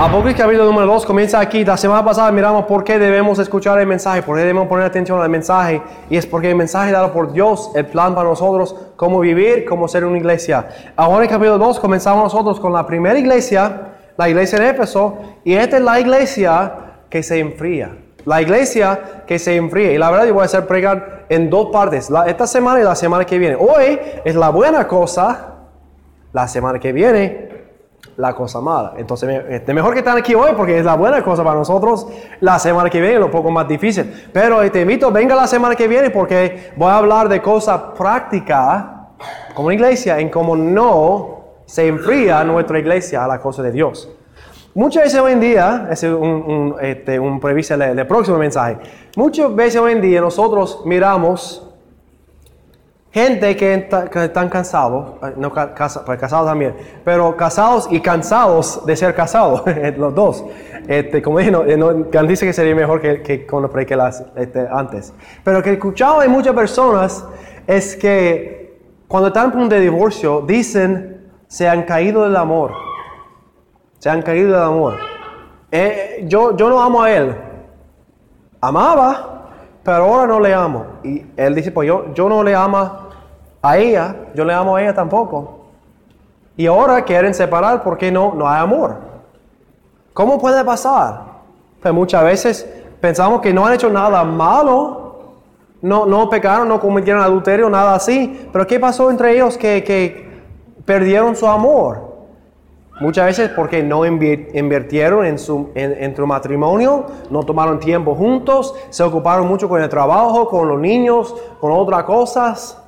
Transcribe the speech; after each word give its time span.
Apocalipsis 0.00 0.42
capítulo 0.42 0.64
número 0.64 0.86
2 0.86 1.04
comienza 1.04 1.38
aquí. 1.38 1.62
La 1.62 1.76
semana 1.76 2.02
pasada 2.02 2.32
miramos 2.32 2.64
por 2.64 2.84
qué 2.84 2.98
debemos 2.98 3.38
escuchar 3.38 3.78
el 3.80 3.86
mensaje, 3.86 4.22
por 4.22 4.34
qué 4.34 4.40
debemos 4.40 4.66
poner 4.66 4.86
atención 4.86 5.20
al 5.20 5.28
mensaje. 5.28 5.82
Y 6.08 6.16
es 6.16 6.24
porque 6.24 6.48
el 6.48 6.56
mensaje 6.56 6.90
dado 6.90 7.12
por 7.12 7.34
Dios, 7.34 7.70
el 7.74 7.84
plan 7.84 8.14
para 8.14 8.26
nosotros, 8.26 8.74
cómo 8.96 9.20
vivir, 9.20 9.66
cómo 9.66 9.88
ser 9.88 10.06
una 10.06 10.16
iglesia. 10.16 10.66
Ahora 10.96 11.24
en 11.24 11.30
capítulo 11.30 11.58
2 11.58 11.78
comenzamos 11.80 12.24
nosotros 12.24 12.58
con 12.58 12.72
la 12.72 12.86
primera 12.86 13.18
iglesia, 13.18 13.88
la 14.16 14.26
iglesia 14.26 14.58
de 14.58 14.70
Éfeso. 14.70 15.18
Y 15.44 15.52
esta 15.52 15.76
es 15.76 15.82
la 15.82 16.00
iglesia 16.00 16.72
que 17.10 17.22
se 17.22 17.38
enfría. 17.38 17.94
La 18.24 18.40
iglesia 18.40 19.24
que 19.26 19.38
se 19.38 19.54
enfría. 19.54 19.92
Y 19.92 19.98
la 19.98 20.10
verdad 20.10 20.24
yo 20.28 20.32
voy 20.32 20.44
a 20.44 20.46
hacer 20.46 20.66
pregar 20.66 21.26
en 21.28 21.50
dos 21.50 21.68
partes. 21.70 22.10
esta 22.26 22.46
semana 22.46 22.80
y 22.80 22.84
la 22.84 22.94
semana 22.94 23.26
que 23.26 23.36
viene. 23.36 23.54
Hoy 23.54 24.00
es 24.24 24.34
la 24.34 24.48
buena 24.48 24.88
cosa. 24.88 25.56
La 26.32 26.48
semana 26.48 26.78
que 26.78 26.90
viene 26.90 27.49
la 28.20 28.34
cosa 28.34 28.60
mala. 28.60 28.94
Entonces, 28.96 29.28
es 29.28 29.44
este, 29.60 29.74
mejor 29.74 29.92
que 29.92 30.00
están 30.00 30.18
aquí 30.18 30.34
hoy 30.34 30.52
porque 30.56 30.78
es 30.78 30.84
la 30.84 30.94
buena 30.94 31.22
cosa 31.22 31.42
para 31.42 31.56
nosotros. 31.56 32.06
La 32.40 32.58
semana 32.58 32.90
que 32.90 33.00
viene 33.00 33.16
es 33.16 33.24
un 33.24 33.30
poco 33.30 33.50
más 33.50 33.66
difícil. 33.66 34.28
Pero 34.32 34.70
te 34.70 34.82
invito, 34.82 35.10
venga 35.10 35.34
la 35.34 35.46
semana 35.46 35.74
que 35.74 35.88
viene 35.88 36.10
porque 36.10 36.72
voy 36.76 36.90
a 36.90 36.98
hablar 36.98 37.28
de 37.28 37.40
cosas 37.40 37.80
prácticas 37.96 38.84
como 39.54 39.72
iglesia 39.72 40.18
en 40.18 40.28
cómo 40.28 40.56
no 40.56 41.40
se 41.66 41.86
enfría 41.86 42.42
nuestra 42.44 42.78
iglesia 42.78 43.24
a 43.24 43.28
la 43.28 43.40
cosa 43.40 43.62
de 43.62 43.72
Dios. 43.72 44.08
Muchas 44.74 45.04
veces 45.04 45.20
hoy 45.20 45.32
en 45.32 45.40
día, 45.40 45.88
es 45.90 46.02
un, 46.04 46.14
un, 46.14 46.76
este, 46.80 47.18
un 47.18 47.40
previsto 47.40 47.76
del 47.76 48.06
próximo 48.06 48.38
mensaje, 48.38 48.78
muchas 49.16 49.54
veces 49.54 49.80
hoy 49.80 49.92
en 49.92 50.00
día 50.00 50.20
nosotros 50.20 50.82
miramos 50.84 51.69
Gente 53.12 53.56
que, 53.56 53.88
están 54.14 54.48
cansados, 54.48 55.14
eh, 55.22 55.34
no 55.36 55.52
casa, 55.52 56.04
pues 56.04 56.16
casados 56.18 56.46
también, 56.46 56.76
pero 57.04 57.36
casados 57.36 57.88
y 57.90 58.00
cansados 58.00 58.86
de 58.86 58.94
ser 58.94 59.16
casados, 59.16 59.64
los 59.96 60.14
dos. 60.14 60.44
Este, 60.86 61.20
como 61.20 61.38
dije, 61.38 61.50
no, 61.50 61.64
eh, 61.64 62.26
dice 62.28 62.46
que 62.46 62.52
sería 62.52 62.74
mejor 62.74 63.00
que, 63.00 63.20
que 63.20 63.46
cuando 63.46 63.68
prediqué 63.68 63.96
las, 63.96 64.24
este, 64.36 64.66
antes. 64.70 65.12
Pero 65.42 65.60
que 65.60 65.70
he 65.70 65.72
escuchado 65.72 66.20
de 66.20 66.28
muchas 66.28 66.54
personas 66.54 67.24
es 67.66 67.96
que 67.96 68.78
cuando 69.08 69.28
están 69.28 69.46
en 69.46 69.52
punto 69.52 69.74
de 69.74 69.80
divorcio, 69.80 70.42
dicen, 70.42 71.32
se 71.48 71.68
han 71.68 71.82
caído 71.82 72.22
del 72.22 72.36
amor. 72.36 72.72
Se 73.98 74.08
han 74.08 74.22
caído 74.22 74.52
del 74.52 74.62
amor. 74.62 74.98
Eh, 75.72 76.24
yo, 76.28 76.56
yo 76.56 76.68
no 76.68 76.80
amo 76.80 77.02
a 77.02 77.10
él. 77.10 77.34
Amaba, 78.60 79.39
pero 79.82 80.04
ahora 80.04 80.26
no 80.26 80.40
le 80.40 80.52
amo. 80.54 80.86
Y 81.02 81.24
él 81.36 81.54
dice, 81.54 81.72
pues 81.72 81.86
yo, 81.86 82.12
yo 82.14 82.28
no 82.28 82.42
le 82.42 82.54
amo 82.54 83.08
a 83.62 83.78
ella, 83.78 84.16
yo 84.34 84.44
le 84.44 84.52
amo 84.52 84.76
a 84.76 84.82
ella 84.82 84.94
tampoco. 84.94 85.60
Y 86.56 86.66
ahora 86.66 87.02
quieren 87.04 87.32
separar 87.32 87.82
porque 87.82 88.12
no, 88.12 88.34
no 88.34 88.48
hay 88.48 88.60
amor. 88.60 88.96
¿Cómo 90.12 90.38
puede 90.38 90.62
pasar? 90.64 91.22
Pues 91.80 91.94
muchas 91.94 92.24
veces 92.24 92.68
pensamos 93.00 93.40
que 93.40 93.52
no 93.52 93.64
han 93.64 93.72
hecho 93.72 93.88
nada 93.88 94.22
malo, 94.24 95.34
no, 95.80 96.04
no 96.04 96.28
pecaron, 96.28 96.68
no 96.68 96.78
cometieron 96.78 97.22
adulterio, 97.22 97.70
nada 97.70 97.94
así. 97.94 98.48
Pero 98.52 98.66
¿qué 98.66 98.78
pasó 98.78 99.10
entre 99.10 99.32
ellos 99.32 99.56
que, 99.56 99.82
que 99.82 100.42
perdieron 100.84 101.34
su 101.34 101.46
amor? 101.46 102.09
Muchas 103.00 103.24
veces 103.24 103.50
porque 103.56 103.82
no 103.82 104.04
invirtieron 104.04 105.24
en 105.24 105.38
su, 105.38 105.70
en, 105.74 106.14
matrimonio, 106.26 107.06
no 107.30 107.42
tomaron 107.44 107.80
tiempo 107.80 108.14
juntos, 108.14 108.74
se 108.90 109.02
ocuparon 109.02 109.48
mucho 109.48 109.70
con 109.70 109.80
el 109.80 109.88
trabajo, 109.88 110.46
con 110.46 110.68
los 110.68 110.78
niños, 110.78 111.34
con 111.60 111.72
otras 111.72 112.04
cosas. 112.04 112.78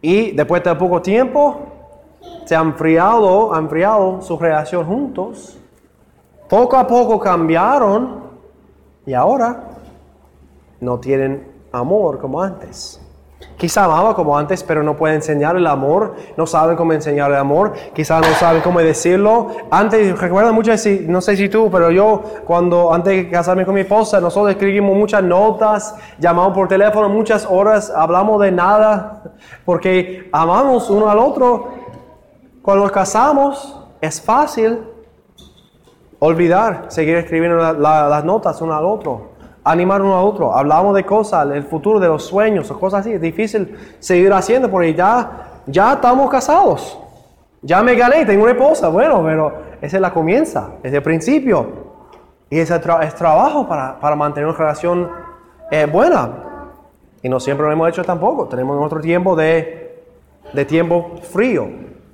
Y 0.00 0.30
después 0.30 0.62
de 0.62 0.76
poco 0.76 1.02
tiempo, 1.02 1.56
se 2.44 2.54
han 2.54 2.68
enfriado, 2.68 3.52
han 3.52 3.64
enfriado 3.64 4.22
su 4.22 4.38
relación 4.38 4.86
juntos. 4.86 5.58
Poco 6.48 6.76
a 6.76 6.86
poco 6.86 7.18
cambiaron 7.18 8.22
y 9.04 9.12
ahora 9.12 9.70
no 10.78 11.00
tienen 11.00 11.50
amor 11.72 12.20
como 12.20 12.40
antes. 12.40 13.01
Quizá 13.56 13.84
amaba 13.84 14.14
como 14.14 14.36
antes, 14.36 14.62
pero 14.64 14.82
no 14.82 14.96
puede 14.96 15.14
enseñar 15.14 15.56
el 15.56 15.66
amor, 15.66 16.16
no 16.36 16.46
saben 16.46 16.76
cómo 16.76 16.92
enseñar 16.92 17.30
el 17.30 17.36
amor, 17.36 17.72
quizá 17.94 18.20
no 18.20 18.26
saben 18.34 18.60
cómo 18.60 18.80
decirlo. 18.80 19.52
Antes, 19.70 20.18
recuerda 20.18 20.52
mucho, 20.52 20.72
no 21.06 21.20
sé 21.20 21.36
si 21.36 21.48
tú, 21.48 21.70
pero 21.70 21.90
yo 21.90 22.22
cuando 22.44 22.92
antes 22.92 23.14
de 23.14 23.30
casarme 23.30 23.64
con 23.64 23.74
mi 23.74 23.82
esposa, 23.82 24.20
nosotros 24.20 24.50
escribimos 24.50 24.96
muchas 24.96 25.22
notas, 25.22 25.94
llamamos 26.18 26.54
por 26.54 26.68
teléfono 26.68 27.08
muchas 27.08 27.46
horas, 27.48 27.92
hablamos 27.94 28.40
de 28.40 28.50
nada, 28.50 29.22
porque 29.64 30.28
amamos 30.32 30.90
uno 30.90 31.08
al 31.08 31.18
otro. 31.18 31.68
Cuando 32.62 32.84
nos 32.84 32.92
casamos, 32.92 33.80
es 34.00 34.20
fácil 34.20 34.80
olvidar, 36.18 36.86
seguir 36.88 37.16
escribiendo 37.16 37.56
las 37.56 38.24
notas 38.24 38.60
uno 38.60 38.74
al 38.74 38.84
otro 38.84 39.31
animar 39.64 40.02
uno 40.02 40.14
a 40.14 40.22
otro. 40.22 40.54
Hablamos 40.54 40.94
de 40.94 41.04
cosas, 41.04 41.48
el 41.50 41.64
futuro, 41.64 42.00
de 42.00 42.08
los 42.08 42.24
sueños 42.24 42.70
o 42.70 42.78
cosas 42.78 43.00
así. 43.00 43.12
Es 43.12 43.20
difícil 43.20 43.76
seguir 43.98 44.32
haciendo 44.32 44.70
porque 44.70 44.94
ya, 44.94 45.60
ya 45.66 45.94
estamos 45.94 46.30
casados. 46.30 46.98
Ya 47.62 47.82
me 47.82 47.94
gané, 47.94 48.24
tengo 48.26 48.42
una 48.42 48.52
esposa. 48.52 48.88
Bueno, 48.88 49.22
pero 49.24 49.52
esa 49.80 49.96
es 49.96 50.00
la 50.00 50.12
comienza, 50.12 50.70
es 50.82 50.92
el 50.92 51.02
principio. 51.02 51.92
Y 52.50 52.58
ese 52.58 52.74
es 52.74 53.14
trabajo 53.14 53.66
para, 53.66 53.98
para, 53.98 54.14
mantener 54.14 54.48
una 54.48 54.58
relación 54.58 55.10
eh, 55.70 55.86
buena. 55.86 56.28
Y 57.22 57.28
no 57.28 57.40
siempre 57.40 57.64
lo 57.64 57.72
hemos 57.72 57.88
hecho 57.88 58.04
tampoco. 58.04 58.46
Tenemos 58.46 58.84
otro 58.84 59.00
tiempo 59.00 59.36
de, 59.36 60.02
de 60.52 60.64
tiempo 60.64 61.12
frío. 61.22 61.68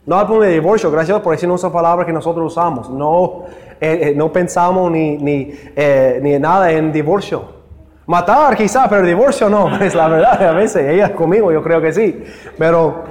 No 0.06 0.19
al 0.19 0.26
punto 0.26 0.42
de 0.42 0.53
divorcio, 0.53 0.91
gracias 0.91 1.20
por 1.20 1.32
decirnos 1.32 1.60
esa 1.60 1.72
palabra 1.72 2.06
que 2.06 2.12
nosotros 2.12 2.53
usamos. 2.53 2.88
No 2.88 3.44
eh, 3.81 4.00
eh, 4.03 4.15
no 4.16 4.33
pensamos 4.33 4.91
ni, 4.91 5.16
ni, 5.16 5.53
eh, 5.77 6.19
ni 6.22 6.39
nada 6.39 6.71
en 6.72 6.93
divorcio. 6.93 7.59
Matar 8.06 8.56
quizá, 8.56 8.89
pero 8.89 9.06
divorcio 9.06 9.49
no, 9.49 9.77
es 9.81 9.94
la 9.94 10.09
verdad, 10.09 10.43
a 10.43 10.53
veces 10.53 10.89
ella 10.89 11.15
conmigo 11.15 11.53
yo 11.53 11.62
creo 11.62 11.81
que 11.81 11.93
sí. 11.93 12.25
Pero 12.56 13.05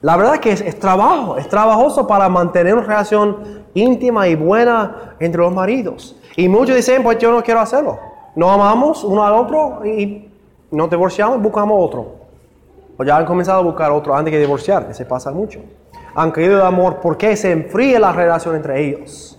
la 0.00 0.16
verdad 0.16 0.38
que 0.38 0.52
es, 0.52 0.78
trabajo, 0.78 1.38
es 1.38 1.48
trabajoso 1.48 2.06
para 2.06 2.28
mantener 2.28 2.74
una 2.74 2.84
relación 2.84 3.64
íntima 3.72 4.28
y 4.28 4.34
buena 4.34 5.14
entre 5.18 5.40
los 5.40 5.52
maridos. 5.52 6.20
Y 6.36 6.48
muchos 6.48 6.76
dicen, 6.76 7.02
pues 7.02 7.18
yo 7.18 7.30
no 7.32 7.42
quiero 7.42 7.60
hacerlo. 7.60 7.98
No 8.34 8.50
amamos 8.50 9.04
uno 9.04 9.24
al 9.24 9.32
otro 9.32 9.86
y 9.86 10.28
nos 10.70 10.90
divorciamos, 10.90 11.40
buscamos 11.40 11.76
otro. 11.80 12.16
O 12.98 13.04
ya 13.04 13.16
han 13.16 13.24
comenzado 13.24 13.60
a 13.60 13.62
buscar 13.62 13.90
otro 13.92 14.14
antes 14.14 14.32
de 14.32 14.40
divorciar, 14.40 14.88
que 14.88 14.94
se 14.94 15.06
pasa 15.06 15.30
mucho. 15.30 15.60
Han 16.16 16.32
querido 16.32 16.58
de 16.58 16.66
amor 16.66 16.98
porque 17.00 17.36
se 17.36 17.52
enfríe 17.52 17.98
la 17.98 18.12
relación 18.12 18.56
entre 18.56 18.84
ellos 18.84 19.33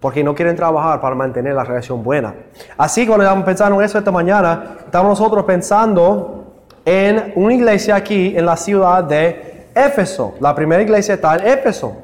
porque 0.00 0.24
no 0.24 0.34
quieren 0.34 0.56
trabajar 0.56 1.00
para 1.00 1.14
mantener 1.14 1.54
la 1.54 1.62
relación 1.62 2.02
buena. 2.02 2.34
Así 2.78 3.06
cuando 3.06 3.24
estamos 3.24 3.44
pensando 3.44 3.78
en 3.78 3.84
eso 3.84 3.98
esta 3.98 4.10
mañana, 4.10 4.76
estamos 4.86 5.10
nosotros 5.10 5.44
pensando 5.44 6.46
en 6.84 7.32
una 7.36 7.54
iglesia 7.54 7.96
aquí 7.96 8.34
en 8.36 8.46
la 8.46 8.56
ciudad 8.56 9.04
de 9.04 9.68
Éfeso. 9.74 10.34
La 10.40 10.54
primera 10.54 10.82
iglesia 10.82 11.14
está 11.14 11.36
en 11.36 11.46
Éfeso. 11.46 11.96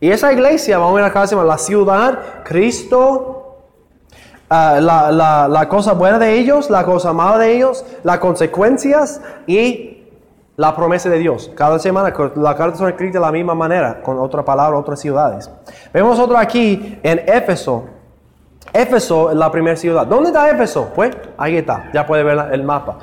Y 0.00 0.10
esa 0.10 0.32
iglesia, 0.32 0.78
vamos 0.78 0.94
a 0.94 0.96
ver 0.96 1.04
acá, 1.04 1.26
se 1.26 1.34
llama 1.34 1.46
la 1.46 1.58
ciudad, 1.58 2.18
Cristo, 2.44 3.58
ah, 4.48 4.78
la, 4.80 5.48
la 5.48 5.68
cosa 5.68 5.92
buena 5.92 6.18
de 6.18 6.34
ellos, 6.34 6.70
la 6.70 6.84
cosa 6.84 7.12
mala 7.12 7.38
de 7.38 7.54
ellos, 7.54 7.84
las 8.02 8.18
consecuencias 8.18 9.20
y 9.46 9.95
la 10.56 10.74
promesa 10.74 11.08
de 11.10 11.18
Dios. 11.18 11.50
Cada 11.54 11.78
semana 11.78 12.14
la 12.36 12.56
carta 12.56 12.78
son 12.78 12.88
escritas 12.88 13.14
de 13.14 13.20
la 13.20 13.32
misma 13.32 13.54
manera, 13.54 14.02
con 14.02 14.18
otra 14.18 14.44
palabra, 14.44 14.78
otras 14.78 15.00
ciudades. 15.00 15.50
Vemos 15.92 16.18
otro 16.18 16.36
aquí 16.38 16.98
en 17.02 17.22
Éfeso. 17.26 17.84
Éfeso 18.72 19.30
es 19.30 19.36
la 19.36 19.50
primera 19.50 19.76
ciudad. 19.76 20.06
¿Dónde 20.06 20.30
está 20.30 20.50
Éfeso? 20.50 20.90
Pues 20.94 21.16
ahí 21.36 21.56
está, 21.56 21.90
ya 21.92 22.06
puede 22.06 22.22
ver 22.22 22.52
el 22.52 22.62
mapa. 22.62 22.98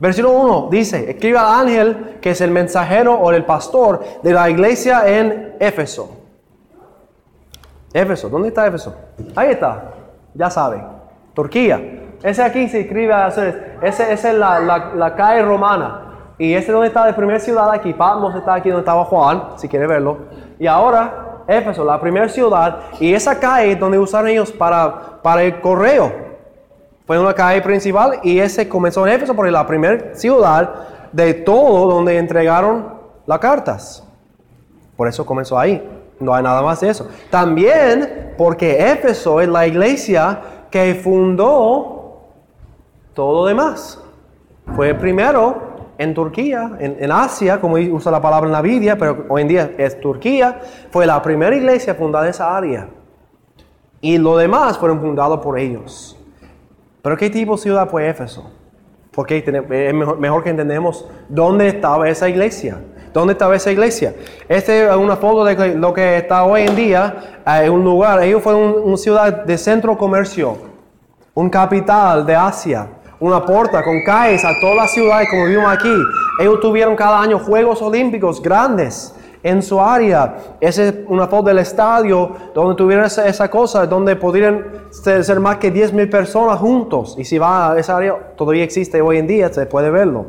Versículo 0.00 0.32
1 0.32 0.68
dice, 0.70 1.10
escribe 1.10 1.38
al 1.38 1.66
ángel 1.66 2.18
que 2.20 2.30
es 2.30 2.40
el 2.40 2.50
mensajero 2.50 3.14
o 3.14 3.32
el 3.32 3.44
pastor 3.44 4.02
de 4.22 4.32
la 4.32 4.48
iglesia 4.48 5.02
en 5.06 5.56
Éfeso. 5.60 6.10
Éfeso, 7.92 8.28
¿dónde 8.28 8.48
está 8.48 8.66
Éfeso? 8.66 8.94
Ahí 9.34 9.50
está, 9.50 9.92
ya 10.34 10.50
saben, 10.50 10.84
Turquía. 11.34 11.80
Ese 12.22 12.42
aquí 12.42 12.68
se 12.68 12.80
escribe, 12.80 13.14
esa 13.82 14.12
es 14.12 14.34
la 14.34 15.14
calle 15.16 15.42
romana. 15.42 16.07
Y 16.38 16.54
este 16.54 16.70
es 16.70 16.72
donde 16.72 16.86
está 16.86 17.04
la 17.04 17.16
primera 17.16 17.40
ciudad 17.40 17.70
aquí. 17.70 17.92
Patmos 17.92 18.34
está 18.34 18.54
aquí 18.54 18.68
donde 18.68 18.82
estaba 18.82 19.04
Juan, 19.04 19.42
si 19.56 19.68
quiere 19.68 19.86
verlo. 19.86 20.18
Y 20.58 20.66
ahora, 20.66 21.42
Éfeso, 21.48 21.84
la 21.84 22.00
primera 22.00 22.28
ciudad. 22.28 22.78
Y 23.00 23.12
esa 23.12 23.38
calle 23.40 23.74
donde 23.74 23.98
usaron 23.98 24.28
ellos 24.28 24.52
para, 24.52 25.20
para 25.20 25.42
el 25.42 25.60
correo. 25.60 26.12
Fue 27.06 27.18
una 27.18 27.34
calle 27.34 27.60
principal 27.62 28.20
y 28.22 28.38
ese 28.38 28.68
comenzó 28.68 29.06
en 29.06 29.14
Éfeso 29.14 29.34
porque 29.34 29.50
la 29.50 29.66
primera 29.66 30.14
ciudad 30.14 30.74
de 31.10 31.34
todo 31.34 31.90
donde 31.94 32.18
entregaron 32.18 32.94
las 33.26 33.38
cartas. 33.38 34.04
Por 34.96 35.08
eso 35.08 35.24
comenzó 35.24 35.58
ahí. 35.58 35.82
No 36.20 36.34
hay 36.34 36.42
nada 36.42 36.62
más 36.62 36.80
de 36.80 36.90
eso. 36.90 37.08
También 37.30 38.34
porque 38.36 38.92
Éfeso 38.92 39.40
es 39.40 39.48
la 39.48 39.66
iglesia 39.66 40.40
que 40.70 40.94
fundó 40.94 42.20
todo 43.14 43.40
lo 43.40 43.46
demás. 43.46 44.00
Fue 44.76 44.94
primero 44.94 45.67
en 45.98 46.14
Turquía, 46.14 46.76
en, 46.78 46.96
en, 47.00 47.12
Asia, 47.12 47.60
como 47.60 47.74
usa 47.74 48.12
la 48.12 48.22
palabra 48.22 48.46
en 48.46 48.52
la 48.52 48.62
Biblia, 48.62 48.96
pero 48.96 49.26
hoy 49.28 49.42
en 49.42 49.48
día 49.48 49.70
es 49.76 50.00
Turquía, 50.00 50.60
fue 50.90 51.04
la 51.04 51.20
primera 51.20 51.54
iglesia 51.54 51.94
fundada 51.94 52.24
en 52.24 52.30
esa 52.30 52.56
área. 52.56 52.88
Y 54.00 54.16
lo 54.16 54.36
demás 54.36 54.78
fueron 54.78 55.00
fundados 55.00 55.40
por 55.40 55.58
ellos. 55.58 56.16
Pero 57.02 57.16
¿qué 57.16 57.30
tipo 57.30 57.56
de 57.56 57.62
ciudad 57.62 57.88
fue 57.88 58.08
Éfeso? 58.08 58.50
Porque 59.10 59.38
es 59.38 59.94
mejor, 59.94 60.44
que 60.44 60.50
entendemos 60.50 61.08
dónde 61.28 61.66
estaba 61.66 62.08
esa 62.08 62.28
iglesia. 62.28 62.78
¿Dónde 63.12 63.32
estaba 63.32 63.56
esa 63.56 63.72
iglesia? 63.72 64.14
Esta 64.48 64.74
es 64.74 64.96
una 64.96 65.16
foto 65.16 65.44
de 65.44 65.74
lo 65.74 65.92
que 65.92 66.18
está 66.18 66.44
hoy 66.44 66.62
en 66.62 66.76
día 66.76 67.40
en 67.44 67.64
eh, 67.64 67.70
un 67.70 67.82
lugar. 67.82 68.22
Ellos 68.22 68.42
fueron 68.42 68.76
una 68.84 68.96
ciudad 68.96 69.44
de 69.44 69.58
centro 69.58 69.98
comercio, 69.98 70.58
un 71.34 71.50
capital 71.50 72.24
de 72.26 72.36
Asia, 72.36 72.86
una 73.20 73.44
puerta 73.44 73.82
con 73.82 74.02
calles 74.04 74.44
a 74.44 74.58
todas 74.60 74.76
las 74.76 74.92
ciudades 74.92 75.28
como 75.28 75.46
vimos 75.46 75.66
aquí. 75.72 75.94
Ellos 76.40 76.60
tuvieron 76.60 76.94
cada 76.94 77.20
año 77.20 77.38
Juegos 77.38 77.82
Olímpicos 77.82 78.40
grandes 78.42 79.14
en 79.42 79.62
su 79.62 79.80
área. 79.80 80.36
Esa 80.60 80.84
es 80.84 80.94
una 81.06 81.26
foto 81.26 81.48
del 81.48 81.58
estadio 81.58 82.30
donde 82.54 82.74
tuvieron 82.76 83.04
esa, 83.04 83.50
cosa, 83.50 83.86
donde 83.86 84.16
podrían 84.16 84.64
ser, 84.90 85.40
más 85.40 85.56
que 85.56 85.70
10 85.70 85.92
mil 85.92 86.08
personas 86.08 86.58
juntos. 86.58 87.16
Y 87.18 87.24
si 87.24 87.38
va 87.38 87.72
a 87.72 87.78
esa 87.78 87.96
área, 87.96 88.14
todavía 88.36 88.64
existe 88.64 89.00
hoy 89.00 89.18
en 89.18 89.26
día, 89.26 89.52
se 89.52 89.66
puede 89.66 89.90
verlo. 89.90 90.26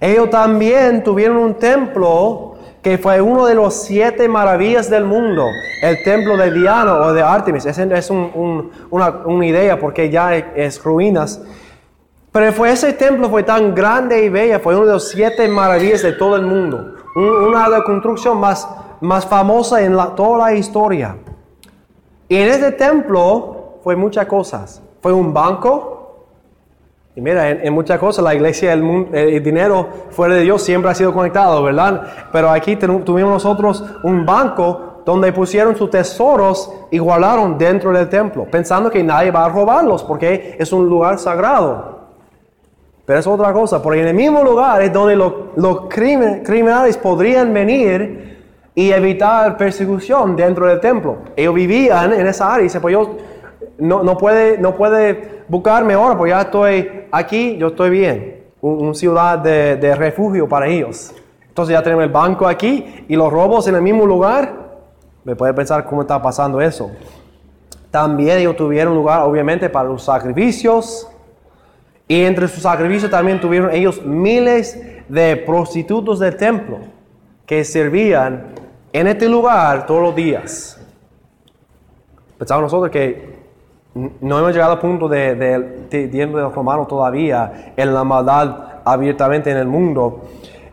Ellos 0.00 0.28
también 0.30 1.02
tuvieron 1.02 1.36
un 1.38 1.54
templo 1.54 2.54
que 2.82 2.98
fue 2.98 3.18
uno 3.22 3.46
de 3.46 3.54
los 3.54 3.72
siete 3.74 4.28
maravillas 4.28 4.90
del 4.90 5.04
mundo, 5.04 5.46
el 5.80 6.02
templo 6.02 6.36
de 6.36 6.50
Diana 6.50 6.92
o 6.96 7.14
de 7.14 7.22
Artemis. 7.22 7.64
Esa 7.64 7.82
es 7.84 8.10
una, 8.10 9.46
idea 9.46 9.80
porque 9.80 10.10
ya 10.10 10.34
es 10.36 10.82
ruinas. 10.82 11.40
Pero 12.34 12.52
fue 12.52 12.70
ese 12.70 12.92
templo 12.92 13.30
fue 13.30 13.44
tan 13.44 13.74
grande 13.74 14.24
y 14.24 14.28
bella, 14.28 14.58
fue 14.58 14.76
uno 14.76 14.84
de 14.84 14.92
los 14.92 15.08
siete 15.08 15.48
maravillas 15.48 16.02
de 16.02 16.12
todo 16.12 16.36
el 16.36 16.42
mundo 16.42 16.94
una 17.14 17.64
de 17.64 17.70
la 17.70 17.84
construcción 17.84 18.38
más, 18.38 18.68
más 19.00 19.26
famosa 19.26 19.82
en 19.82 19.96
toda 20.16 20.38
la 20.38 20.54
historia. 20.54 21.16
Y 22.28 22.36
en 22.36 22.48
este 22.48 22.72
templo 22.72 23.78
fue 23.82 23.96
muchas 23.96 24.26
cosas. 24.26 24.82
Fue 25.00 25.12
un 25.12 25.32
banco. 25.32 25.90
Y 27.14 27.20
mira, 27.20 27.48
en, 27.48 27.72
muchas 27.72 28.00
cosas 28.00 28.24
la 28.24 28.34
iglesia, 28.34 28.72
el, 28.72 28.82
mundo, 28.82 29.16
el, 29.16 29.40
dinero 29.42 29.88
fuera 30.10 30.34
de 30.34 30.40
Dios 30.40 30.62
siempre 30.62 30.90
ha 30.90 30.94
sido 30.94 31.12
conectado, 31.12 31.62
¿verdad? 31.62 32.02
Pero 32.32 32.50
aquí 32.50 32.74
tuvimos 32.74 33.30
nosotros 33.30 33.84
un 34.02 34.26
banco 34.26 35.02
donde 35.06 35.32
pusieron 35.32 35.76
sus 35.76 35.90
tesoros 35.90 36.72
y 36.90 36.98
guardaron 36.98 37.56
dentro 37.56 37.92
del 37.92 38.08
templo, 38.08 38.46
pensando 38.50 38.90
que 38.90 39.04
nadie 39.04 39.30
va 39.30 39.44
a 39.44 39.48
robarlos 39.48 40.02
porque 40.02 40.56
es 40.58 40.72
un 40.72 40.88
lugar 40.88 41.18
sagrado. 41.18 42.03
Pero 43.06 43.18
es 43.18 43.26
otra 43.26 43.52
cosa, 43.52 43.82
porque 43.82 44.00
en 44.00 44.08
el 44.08 44.14
mismo 44.14 44.42
lugar 44.42 44.80
es 44.80 44.92
donde 44.92 45.14
los, 45.14 45.32
criminales 45.88 46.96
podrían 46.96 47.52
venir 47.52 48.42
y 48.74 48.90
evitar 48.90 49.56
persecución 49.58 50.34
dentro 50.34 50.66
del 50.66 50.80
templo. 50.80 51.18
Ellos 51.36 51.54
vivían 51.54 52.14
en 52.14 52.26
esa 52.26 52.52
área 52.52 52.62
y 52.62 52.64
dice, 52.64 52.80
pues 52.80 52.92
yo 52.92 53.16
no, 53.78 54.02
no, 54.02 54.16
puede, 54.16 54.56
no 54.58 54.74
puede 54.74 55.42
buscarme 55.48 55.94
ahora, 55.94 56.16
porque 56.16 56.30
ya 56.30 56.40
estoy 56.42 56.90
aquí, 57.12 57.58
yo 57.58 57.68
estoy 57.68 57.90
bien. 57.90 58.44
Un, 58.62 58.94
ciudad 58.94 59.38
de, 59.38 59.76
de, 59.76 59.94
refugio 59.94 60.48
para 60.48 60.66
ellos. 60.66 61.14
Entonces 61.46 61.74
ya 61.74 61.82
tenemos 61.82 62.04
el 62.04 62.10
banco 62.10 62.46
aquí 62.46 63.04
y 63.06 63.14
los 63.14 63.30
robos 63.30 63.68
en 63.68 63.74
el 63.74 63.82
mismo 63.82 64.06
lugar. 64.06 64.50
Me 65.22 65.36
puede 65.36 65.52
pensar 65.52 65.84
cómo 65.84 66.00
está 66.00 66.22
pasando 66.22 66.62
eso. 66.62 66.90
También 67.90 68.38
ellos 68.38 68.56
tuvieron 68.56 68.94
lugar, 68.94 69.20
obviamente, 69.20 69.68
para 69.68 69.90
los 69.90 70.02
sacrificios 70.02 71.13
y 72.06 72.22
entre 72.22 72.48
sus 72.48 72.62
sacrificios 72.62 73.10
también 73.10 73.40
tuvieron 73.40 73.72
ellos 73.72 74.04
miles 74.04 74.80
de 75.08 75.36
prostitutos 75.36 76.18
del 76.18 76.36
templo 76.36 76.78
que 77.46 77.64
servían 77.64 78.46
en 78.92 79.06
este 79.06 79.28
lugar 79.28 79.86
todos 79.86 80.02
los 80.02 80.14
días. 80.14 80.80
Pensamos 82.38 82.64
nosotros 82.64 82.90
que 82.90 83.34
no 83.94 84.38
hemos 84.38 84.52
llegado 84.52 84.72
al 84.72 84.80
punto 84.80 85.08
de, 85.08 85.34
de, 85.34 86.08
de, 86.08 86.26
los 86.26 86.54
romanos 86.54 86.88
todavía 86.88 87.72
en 87.76 87.94
la 87.94 88.04
maldad 88.04 88.80
abiertamente 88.84 89.50
en 89.50 89.56
el 89.56 89.66
mundo. 89.66 90.24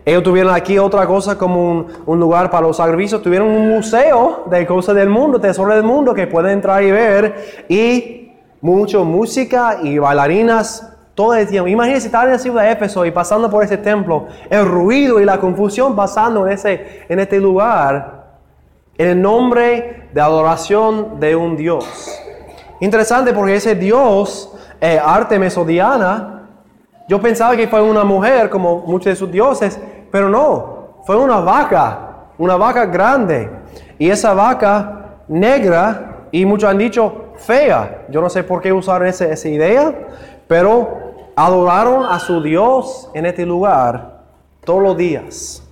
Ellos 0.03 0.23
tuvieron 0.23 0.53
aquí 0.53 0.79
otra 0.79 1.05
cosa 1.05 1.37
como 1.37 1.71
un, 1.71 1.87
un, 2.07 2.19
lugar 2.19 2.49
para 2.49 2.65
los 2.65 2.77
sacrificios. 2.77 3.21
Tuvieron 3.21 3.47
un 3.47 3.69
museo 3.69 4.45
de 4.49 4.65
cosas 4.65 4.95
del 4.95 5.09
mundo, 5.09 5.39
tesoros 5.39 5.75
del 5.75 5.83
mundo 5.83 6.13
que 6.15 6.25
pueden 6.25 6.53
entrar 6.53 6.83
y 6.83 6.91
ver. 6.91 7.65
Y 7.69 8.31
mucho 8.61 9.05
música 9.05 9.77
y 9.83 9.99
bailarinas 9.99 10.90
todo 11.15 11.33
el 11.35 11.47
tiempo. 11.47 11.67
Imagínense 11.67 12.07
estar 12.07 12.25
en 12.25 12.33
la 12.33 12.39
ciudad 12.39 12.63
de 12.63 12.71
Éfeso 12.71 13.05
y 13.05 13.11
pasando 13.11 13.49
por 13.49 13.63
ese 13.63 13.77
templo, 13.77 14.27
el 14.49 14.65
ruido 14.65 15.19
y 15.19 15.25
la 15.25 15.39
confusión 15.39 15.95
pasando 15.95 16.47
en, 16.47 16.53
ese, 16.53 17.05
en 17.09 17.19
este 17.19 17.39
lugar, 17.39 18.25
en 18.97 19.07
el 19.09 19.21
nombre 19.21 20.09
de 20.13 20.21
adoración 20.21 21.19
de 21.19 21.35
un 21.35 21.55
Dios. 21.55 21.85
Interesante 22.79 23.33
porque 23.33 23.55
ese 23.55 23.75
Dios, 23.75 24.53
eh, 24.79 24.99
Artemis 25.03 25.57
o 25.57 25.65
yo 27.07 27.21
pensaba 27.21 27.55
que 27.57 27.67
fue 27.67 27.81
una 27.81 28.03
mujer 28.03 28.49
como 28.49 28.79
muchos 28.87 29.05
de 29.05 29.15
sus 29.15 29.29
dioses, 29.29 29.79
pero 30.11 30.29
no, 30.29 31.01
fue 31.05 31.17
una 31.17 31.41
vaca, 31.41 32.27
una 32.37 32.55
vaca 32.55 32.85
grande. 32.85 33.49
Y 33.99 34.09
esa 34.09 34.33
vaca 34.33 35.17
negra, 35.27 36.27
y 36.31 36.45
muchos 36.45 36.69
han 36.69 36.77
dicho 36.77 37.33
fea, 37.35 38.05
yo 38.09 38.21
no 38.21 38.29
sé 38.29 38.43
por 38.43 38.61
qué 38.61 38.71
usar 38.71 39.05
esa, 39.05 39.25
esa 39.25 39.49
idea, 39.49 39.93
pero 40.51 41.13
adoraron 41.33 42.05
a 42.05 42.19
su 42.19 42.43
Dios 42.43 43.09
en 43.13 43.25
este 43.25 43.45
lugar 43.45 44.23
todos 44.65 44.83
los 44.83 44.97
días. 44.97 45.63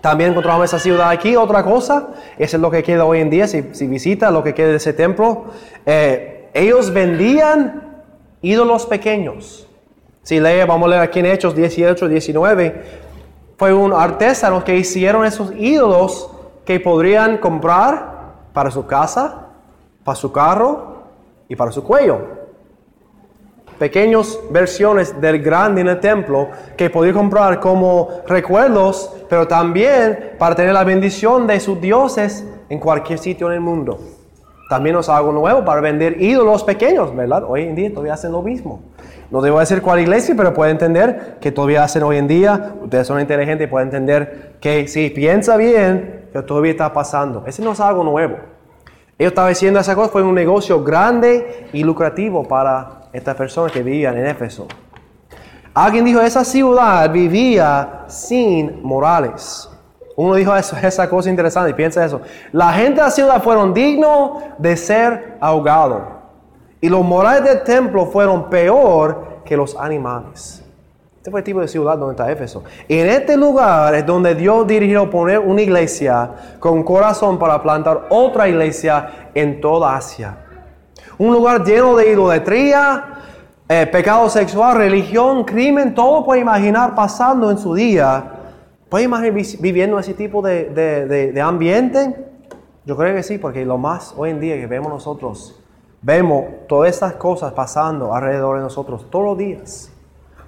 También 0.00 0.30
encontramos 0.30 0.64
esa 0.64 0.78
ciudad 0.78 1.10
aquí. 1.10 1.36
Otra 1.36 1.62
cosa, 1.62 2.08
eso 2.38 2.56
es 2.56 2.60
lo 2.62 2.70
que 2.70 2.82
queda 2.82 3.04
hoy 3.04 3.20
en 3.20 3.28
día, 3.28 3.46
si, 3.46 3.74
si 3.74 3.86
visita 3.86 4.30
lo 4.30 4.42
que 4.42 4.54
queda 4.54 4.68
de 4.68 4.76
ese 4.76 4.94
templo. 4.94 5.44
Eh, 5.84 6.48
ellos 6.54 6.90
vendían 6.90 8.02
ídolos 8.40 8.86
pequeños. 8.86 9.68
Si 10.22 10.40
lee, 10.40 10.64
vamos 10.66 10.86
a 10.86 10.90
leer 10.92 11.02
aquí 11.02 11.18
en 11.20 11.26
Hechos 11.26 11.54
18, 11.54 12.08
19. 12.08 12.84
Fue 13.58 13.74
un 13.74 13.92
artesano 13.92 14.64
que 14.64 14.74
hicieron 14.74 15.26
esos 15.26 15.52
ídolos 15.54 16.30
que 16.64 16.80
podrían 16.80 17.36
comprar 17.36 18.32
para 18.54 18.70
su 18.70 18.86
casa, 18.86 19.48
para 20.02 20.16
su 20.16 20.32
carro 20.32 21.02
y 21.46 21.56
para 21.56 21.70
su 21.72 21.84
cuello 21.84 22.40
pequeñas 23.82 24.38
versiones 24.48 25.20
del 25.20 25.42
grande 25.42 25.80
en 25.80 25.88
el 25.88 25.98
templo 25.98 26.50
que 26.76 26.88
podía 26.88 27.12
comprar 27.12 27.58
como 27.58 28.22
recuerdos, 28.28 29.12
pero 29.28 29.48
también 29.48 30.34
para 30.38 30.54
tener 30.54 30.72
la 30.72 30.84
bendición 30.84 31.48
de 31.48 31.58
sus 31.58 31.80
dioses 31.80 32.46
en 32.68 32.78
cualquier 32.78 33.18
sitio 33.18 33.48
en 33.48 33.54
el 33.54 33.60
mundo. 33.60 33.98
También 34.68 34.94
nos 34.94 35.08
algo 35.08 35.32
nuevo 35.32 35.64
para 35.64 35.80
vender 35.80 36.22
ídolos 36.22 36.62
pequeños, 36.62 37.12
¿verdad? 37.16 37.42
Hoy 37.42 37.62
en 37.62 37.74
día 37.74 37.90
todavía 37.90 38.14
hacen 38.14 38.30
lo 38.30 38.40
mismo. 38.40 38.82
No 39.32 39.42
debo 39.42 39.58
decir 39.58 39.82
cuál 39.82 39.98
iglesia, 39.98 40.36
pero 40.36 40.54
puede 40.54 40.70
entender 40.70 41.38
que 41.40 41.50
todavía 41.50 41.82
hacen 41.82 42.04
hoy 42.04 42.18
en 42.18 42.28
día. 42.28 42.74
Ustedes 42.84 43.08
son 43.08 43.18
inteligentes 43.18 43.66
y 43.66 43.68
pueden 43.68 43.88
entender 43.88 44.58
que 44.60 44.86
si 44.86 45.10
piensa 45.10 45.56
bien, 45.56 46.28
que 46.32 46.40
todavía 46.42 46.70
está 46.70 46.92
pasando. 46.92 47.42
Ese 47.48 47.62
no 47.62 47.72
es 47.72 47.80
algo 47.80 48.04
nuevo. 48.04 48.51
Ellos 49.18 49.32
estaban 49.32 49.50
diciendo 49.50 49.78
esa 49.78 49.94
cosa, 49.94 50.10
fue 50.10 50.22
un 50.22 50.34
negocio 50.34 50.82
grande 50.82 51.68
y 51.72 51.84
lucrativo 51.84 52.42
para 52.42 53.02
estas 53.12 53.36
personas 53.36 53.72
que 53.72 53.82
vivían 53.82 54.16
en 54.16 54.26
Éfeso. 54.26 54.66
Alguien 55.74 56.04
dijo, 56.04 56.20
esa 56.20 56.44
ciudad 56.44 57.10
vivía 57.10 58.04
sin 58.06 58.82
morales. 58.82 59.68
Uno 60.16 60.34
dijo 60.34 60.54
esa 60.82 61.08
cosa 61.08 61.30
interesante 61.30 61.70
y 61.70 61.74
piensa 61.74 62.04
eso. 62.04 62.20
La 62.52 62.72
gente 62.72 63.00
de 63.00 63.06
la 63.06 63.10
ciudad 63.10 63.42
fueron 63.42 63.72
dignos 63.72 64.42
de 64.58 64.76
ser 64.76 65.36
ahogados. 65.40 66.02
Y 66.80 66.88
los 66.88 67.04
morales 67.04 67.44
del 67.44 67.62
templo 67.62 68.06
fueron 68.06 68.50
peor 68.50 69.42
que 69.44 69.56
los 69.56 69.76
animales. 69.76 70.61
Este 71.22 71.30
fue 71.30 71.38
el 71.38 71.44
tipo 71.44 71.60
de 71.60 71.68
ciudad 71.68 71.96
donde 71.96 72.14
está 72.14 72.32
Éfeso. 72.32 72.64
Y 72.88 72.98
en 72.98 73.08
este 73.08 73.36
lugar 73.36 73.94
es 73.94 74.04
donde 74.04 74.34
Dios 74.34 74.66
dirigió 74.66 75.08
poner 75.08 75.38
una 75.38 75.62
iglesia 75.62 76.32
con 76.58 76.82
corazón 76.82 77.38
para 77.38 77.62
plantar 77.62 78.08
otra 78.10 78.48
iglesia 78.48 79.28
en 79.32 79.60
toda 79.60 79.94
Asia. 79.94 80.36
Un 81.18 81.32
lugar 81.32 81.62
lleno 81.62 81.94
de 81.94 82.10
idolatría, 82.10 83.04
eh, 83.68 83.86
pecado 83.86 84.28
sexual, 84.28 84.76
religión, 84.76 85.44
crimen, 85.44 85.94
todo 85.94 86.24
puede 86.24 86.40
imaginar 86.40 86.96
pasando 86.96 87.52
en 87.52 87.58
su 87.58 87.72
día. 87.72 88.24
¿Puede 88.88 89.04
imaginar 89.04 89.40
viviendo 89.60 90.00
ese 90.00 90.14
tipo 90.14 90.42
de, 90.42 91.40
ambiente? 91.40 92.16
Yo 92.84 92.96
creo 92.96 93.14
que 93.14 93.22
sí, 93.22 93.38
porque 93.38 93.64
lo 93.64 93.78
más 93.78 94.12
hoy 94.16 94.30
en 94.30 94.40
día 94.40 94.56
que 94.56 94.66
vemos 94.66 94.90
nosotros, 94.90 95.56
vemos 96.00 96.46
todas 96.66 96.90
estas 96.90 97.12
cosas 97.12 97.52
pasando 97.52 98.12
alrededor 98.12 98.56
de 98.56 98.64
nosotros 98.64 99.08
todos 99.08 99.24
los 99.24 99.38
días. 99.38 99.91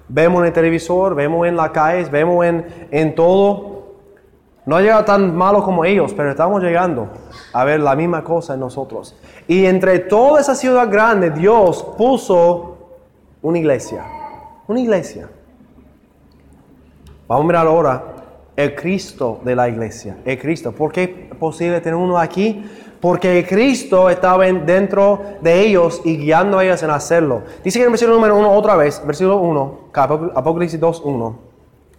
Vemos 0.07 0.41
en 0.41 0.47
el 0.47 0.53
televisor, 0.53 1.15
vemos 1.15 1.47
en 1.47 1.55
la 1.55 1.71
calle, 1.71 2.09
vemos 2.09 2.45
en, 2.45 2.65
en 2.91 3.15
todo. 3.15 3.75
No 4.65 4.75
ha 4.75 4.81
llegado 4.81 5.05
tan 5.05 5.35
malo 5.35 5.63
como 5.63 5.85
ellos, 5.85 6.13
pero 6.13 6.31
estamos 6.31 6.61
llegando 6.61 7.09
a 7.53 7.63
ver 7.63 7.79
la 7.79 7.95
misma 7.95 8.23
cosa 8.23 8.55
en 8.55 8.59
nosotros. 8.59 9.15
Y 9.47 9.65
entre 9.65 9.99
toda 9.99 10.41
esa 10.41 10.55
ciudad 10.55 10.89
grande, 10.91 11.29
Dios 11.29 11.83
puso 11.97 12.77
una 13.41 13.59
iglesia. 13.59 14.03
Una 14.67 14.79
iglesia. 14.79 15.29
Vamos 17.27 17.43
a 17.43 17.47
mirar 17.47 17.67
ahora 17.67 18.03
el 18.55 18.75
Cristo 18.75 19.39
de 19.43 19.55
la 19.55 19.69
iglesia. 19.69 20.17
El 20.25 20.39
Cristo. 20.39 20.71
¿Por 20.71 20.91
qué 20.91 21.27
es 21.31 21.37
posible 21.37 21.81
tener 21.81 21.95
uno 21.95 22.17
aquí? 22.17 22.63
Porque 23.01 23.45
Cristo 23.47 24.09
estaba 24.09 24.45
dentro 24.45 25.21
de 25.41 25.61
ellos 25.61 26.01
y 26.03 26.17
guiando 26.17 26.59
a 26.59 26.65
ellos 26.65 26.81
en 26.83 26.89
hacerlo. 26.89 27.43
Dice 27.63 27.79
en 27.79 27.85
el 27.85 27.91
versículo 27.91 28.15
número 28.15 28.37
1 28.37 28.51
otra 28.51 28.75
vez, 28.75 29.01
versículo 29.05 29.37
1, 29.37 29.79
Apocalipsis 30.35 30.79
2, 30.79 31.01
1. 31.05 31.39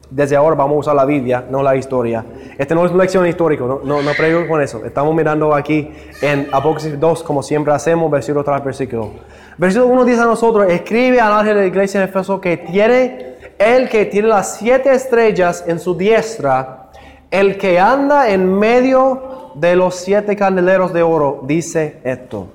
Desde 0.08 0.36
ahora 0.36 0.54
vamos 0.54 0.76
a 0.76 0.78
usar 0.78 0.94
la 0.94 1.04
Biblia, 1.04 1.44
no 1.50 1.64
la 1.64 1.74
historia. 1.74 2.24
Esta 2.56 2.76
no 2.76 2.86
es 2.86 2.92
una 2.92 3.02
lección 3.02 3.26
histórica, 3.26 3.64
no, 3.64 3.80
no, 3.82 4.02
no 4.02 4.10
prego 4.16 4.46
con 4.46 4.62
eso. 4.62 4.84
Estamos 4.84 5.12
mirando 5.14 5.52
aquí 5.52 5.90
en 6.22 6.48
Apocalipsis 6.52 6.98
2, 6.98 7.22
como 7.24 7.42
siempre 7.42 7.72
hacemos, 7.72 8.08
versículo 8.08 8.44
tras 8.44 8.64
versículo. 8.64 9.10
Versículo 9.58 9.92
1 9.92 10.04
dice 10.04 10.20
a 10.20 10.26
nosotros, 10.26 10.70
escribe 10.70 11.20
al 11.20 11.32
ángel 11.32 11.54
de 11.56 11.60
la 11.62 11.66
iglesia 11.66 12.02
en 12.02 12.08
Efeso 12.08 12.40
que 12.40 12.56
tiene, 12.56 13.36
el 13.58 13.88
que 13.88 14.04
tiene 14.04 14.28
las 14.28 14.56
siete 14.58 14.92
estrellas 14.92 15.64
en 15.66 15.80
su 15.80 15.96
diestra, 15.96 16.85
el 17.40 17.58
que 17.58 17.78
anda 17.78 18.30
en 18.30 18.58
medio 18.58 19.52
de 19.54 19.76
los 19.76 19.96
siete 19.96 20.36
candeleros 20.36 20.92
de 20.92 21.02
oro, 21.02 21.42
dice 21.44 22.00
esto. 22.02 22.48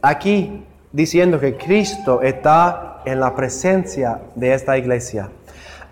Aquí 0.00 0.64
diciendo 0.90 1.38
que 1.38 1.56
Cristo 1.56 2.22
está 2.22 3.02
en 3.04 3.20
la 3.20 3.34
presencia 3.34 4.20
de 4.34 4.54
esta 4.54 4.78
iglesia. 4.78 5.28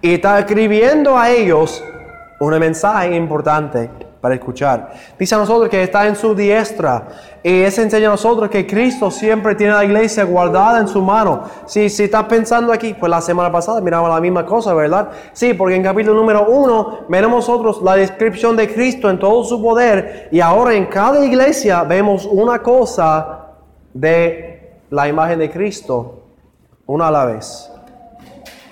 Y 0.00 0.14
está 0.14 0.38
escribiendo 0.38 1.18
a 1.18 1.30
ellos 1.30 1.84
un 2.40 2.58
mensaje 2.58 3.14
importante 3.14 3.90
para 4.20 4.34
escuchar. 4.34 4.92
Dice 5.18 5.34
a 5.34 5.38
nosotros 5.38 5.68
que 5.68 5.82
está 5.82 6.06
en 6.06 6.16
su 6.16 6.34
diestra. 6.34 7.08
Y 7.44 7.62
eso 7.62 7.82
enseña 7.82 8.06
a 8.06 8.12
nosotros 8.12 8.48
que 8.48 8.66
Cristo 8.66 9.10
siempre 9.10 9.56
tiene 9.56 9.72
la 9.72 9.84
iglesia 9.84 10.22
guardada 10.22 10.78
en 10.78 10.86
su 10.86 11.02
mano. 11.02 11.42
Si, 11.66 11.88
si 11.88 12.04
está 12.04 12.28
pensando 12.28 12.72
aquí, 12.72 12.94
pues 12.94 13.10
la 13.10 13.20
semana 13.20 13.50
pasada 13.50 13.80
miramos 13.80 14.08
la 14.10 14.20
misma 14.20 14.46
cosa, 14.46 14.72
¿verdad? 14.74 15.10
Sí, 15.32 15.52
porque 15.52 15.74
en 15.74 15.82
capítulo 15.82 16.14
número 16.14 16.46
uno 16.46 17.00
vemos 17.08 17.30
nosotros 17.30 17.82
la 17.82 17.96
descripción 17.96 18.56
de 18.56 18.72
Cristo 18.72 19.10
en 19.10 19.18
todo 19.18 19.42
su 19.42 19.60
poder. 19.60 20.28
Y 20.30 20.40
ahora 20.40 20.74
en 20.74 20.86
cada 20.86 21.24
iglesia 21.24 21.82
vemos 21.82 22.26
una 22.26 22.60
cosa 22.60 23.46
de 23.92 24.78
la 24.90 25.08
imagen 25.08 25.40
de 25.40 25.50
Cristo, 25.50 26.22
una 26.86 27.08
a 27.08 27.10
la 27.10 27.24
vez. 27.24 27.71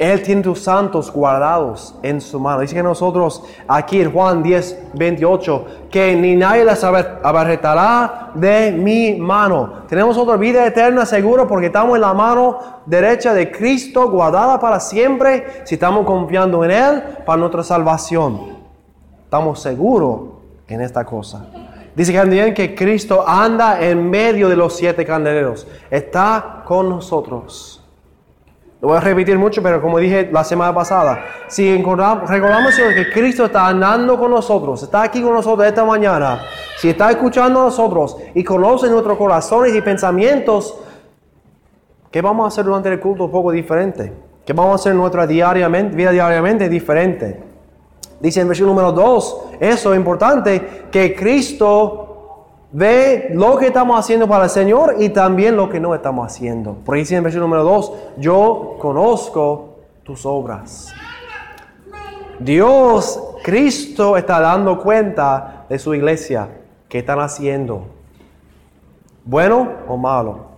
Él 0.00 0.22
tiene 0.22 0.40
tus 0.40 0.62
santos 0.62 1.12
guardados 1.12 1.94
en 2.02 2.22
su 2.22 2.40
mano. 2.40 2.62
Dice 2.62 2.74
que 2.74 2.82
nosotros 2.82 3.44
aquí 3.68 4.00
en 4.00 4.10
Juan 4.10 4.42
10, 4.42 4.84
28, 4.94 5.66
que 5.90 6.16
ni 6.16 6.34
nadie 6.36 6.64
las 6.64 6.82
abarretará 6.82 8.30
de 8.34 8.72
mi 8.72 9.16
mano. 9.16 9.82
Tenemos 9.90 10.16
otra 10.16 10.38
vida 10.38 10.66
eterna 10.66 11.04
segura 11.04 11.46
porque 11.46 11.66
estamos 11.66 11.96
en 11.96 12.00
la 12.00 12.14
mano 12.14 12.60
derecha 12.86 13.34
de 13.34 13.52
Cristo, 13.52 14.08
guardada 14.08 14.58
para 14.58 14.80
siempre, 14.80 15.64
si 15.64 15.74
estamos 15.74 16.06
confiando 16.06 16.64
en 16.64 16.70
Él 16.70 17.02
para 17.26 17.36
nuestra 17.36 17.62
salvación. 17.62 18.56
Estamos 19.24 19.60
seguros 19.60 20.20
en 20.66 20.80
esta 20.80 21.04
cosa. 21.04 21.44
Dice 21.94 22.14
también 22.14 22.54
que 22.54 22.74
Cristo 22.74 23.22
anda 23.28 23.78
en 23.82 24.08
medio 24.08 24.48
de 24.48 24.56
los 24.56 24.74
siete 24.74 25.04
candeleros. 25.04 25.66
Está 25.90 26.62
con 26.64 26.88
nosotros. 26.88 27.79
Lo 28.80 28.88
voy 28.88 28.96
a 28.96 29.00
repetir 29.00 29.38
mucho, 29.38 29.62
pero 29.62 29.82
como 29.82 29.98
dije 29.98 30.30
la 30.32 30.42
semana 30.42 30.74
pasada, 30.74 31.22
si 31.48 31.70
recordamos 31.76 32.74
que 32.94 33.10
Cristo 33.12 33.44
está 33.44 33.66
andando 33.66 34.18
con 34.18 34.30
nosotros, 34.30 34.82
está 34.82 35.02
aquí 35.02 35.22
con 35.22 35.34
nosotros 35.34 35.66
esta 35.66 35.84
mañana, 35.84 36.40
si 36.78 36.88
está 36.88 37.10
escuchando 37.10 37.60
a 37.60 37.64
nosotros 37.64 38.16
y 38.34 38.42
conoce 38.42 38.88
nuestros 38.88 39.18
corazones 39.18 39.74
y 39.74 39.82
pensamientos, 39.82 40.78
¿qué 42.10 42.22
vamos 42.22 42.44
a 42.44 42.48
hacer 42.48 42.64
durante 42.64 42.88
el 42.90 42.98
culto 43.00 43.24
un 43.24 43.30
poco 43.30 43.52
diferente? 43.52 44.14
¿Qué 44.46 44.54
vamos 44.54 44.72
a 44.72 44.74
hacer 44.76 44.92
en 44.92 44.98
nuestra 44.98 45.26
diariamente, 45.26 45.94
vida 45.94 46.10
diariamente 46.10 46.66
diferente? 46.70 47.38
Dice 48.18 48.40
en 48.40 48.48
versículo 48.48 48.72
número 48.72 48.92
2, 48.92 49.42
eso 49.60 49.92
es 49.92 49.98
importante, 49.98 50.88
que 50.90 51.14
Cristo 51.14 52.09
Ve 52.72 53.30
lo 53.32 53.56
que 53.56 53.66
estamos 53.66 53.98
haciendo 53.98 54.28
para 54.28 54.44
el 54.44 54.50
Señor 54.50 54.96
y 55.00 55.08
también 55.08 55.56
lo 55.56 55.68
que 55.68 55.80
no 55.80 55.92
estamos 55.94 56.26
haciendo. 56.26 56.74
Por 56.74 56.94
ahí 56.94 57.00
dice 57.00 57.16
en 57.16 57.24
versículo 57.24 57.48
número 57.48 57.64
2, 57.64 57.92
yo 58.18 58.76
conozco 58.78 59.78
tus 60.04 60.24
obras. 60.24 60.88
Dios, 62.38 63.20
Cristo 63.42 64.16
está 64.16 64.40
dando 64.40 64.80
cuenta 64.80 65.66
de 65.68 65.78
su 65.80 65.94
iglesia, 65.94 66.48
qué 66.88 67.00
están 67.00 67.18
haciendo, 67.18 67.82
bueno 69.24 69.68
o 69.88 69.96
malo. 69.96 70.50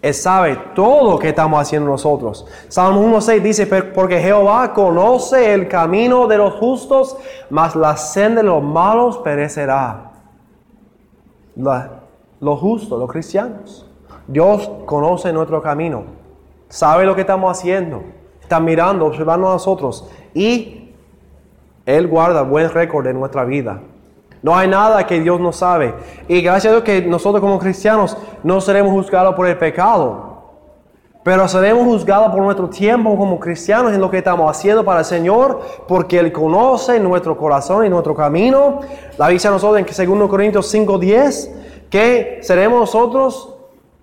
Él 0.00 0.14
sabe 0.14 0.56
todo 0.74 1.12
lo 1.12 1.18
que 1.18 1.28
estamos 1.28 1.60
haciendo 1.60 1.90
nosotros. 1.90 2.46
Salmo 2.68 3.02
1.6 3.02 3.42
dice, 3.42 3.66
porque 3.66 4.20
Jehová 4.20 4.72
conoce 4.72 5.52
el 5.52 5.68
camino 5.68 6.26
de 6.26 6.38
los 6.38 6.54
justos, 6.54 7.16
mas 7.50 7.76
la 7.76 7.96
senda 7.96 8.40
de 8.40 8.48
los 8.48 8.62
malos 8.62 9.18
perecerá 9.18 10.07
los 11.58 12.60
justos, 12.60 12.98
los 12.98 13.10
cristianos. 13.10 13.86
Dios 14.26 14.70
conoce 14.86 15.32
nuestro 15.32 15.62
camino, 15.62 16.04
sabe 16.68 17.04
lo 17.04 17.14
que 17.14 17.22
estamos 17.22 17.50
haciendo, 17.50 18.02
está 18.40 18.60
mirando, 18.60 19.06
observando 19.06 19.48
a 19.48 19.52
nosotros 19.52 20.08
y 20.34 20.92
Él 21.86 22.06
guarda 22.06 22.42
buen 22.42 22.70
récord 22.70 23.06
de 23.06 23.14
nuestra 23.14 23.44
vida. 23.44 23.80
No 24.42 24.56
hay 24.56 24.68
nada 24.68 25.06
que 25.06 25.20
Dios 25.20 25.40
no 25.40 25.52
sabe. 25.52 25.94
Y 26.28 26.40
gracias 26.42 26.70
a 26.70 26.76
Dios 26.76 26.84
que 26.84 27.02
nosotros 27.02 27.40
como 27.40 27.58
cristianos 27.58 28.16
no 28.44 28.60
seremos 28.60 28.92
juzgados 28.92 29.34
por 29.34 29.46
el 29.46 29.58
pecado. 29.58 30.27
Pero 31.28 31.46
seremos 31.46 31.84
juzgados 31.84 32.32
por 32.32 32.40
nuestro 32.40 32.70
tiempo 32.70 33.14
como 33.14 33.38
cristianos 33.38 33.92
en 33.92 34.00
lo 34.00 34.10
que 34.10 34.16
estamos 34.16 34.50
haciendo 34.50 34.82
para 34.82 35.00
el 35.00 35.04
Señor, 35.04 35.60
porque 35.86 36.18
Él 36.18 36.32
conoce 36.32 36.98
nuestro 36.98 37.36
corazón 37.36 37.84
y 37.84 37.90
nuestro 37.90 38.14
camino. 38.14 38.80
La 39.18 39.28
dice 39.28 39.46
a 39.46 39.50
nosotros 39.50 39.78
en 39.78 40.08
2 40.08 40.26
Corintios 40.26 40.74
5:10 40.74 41.50
que 41.90 42.38
seremos 42.40 42.80
nosotros 42.80 43.56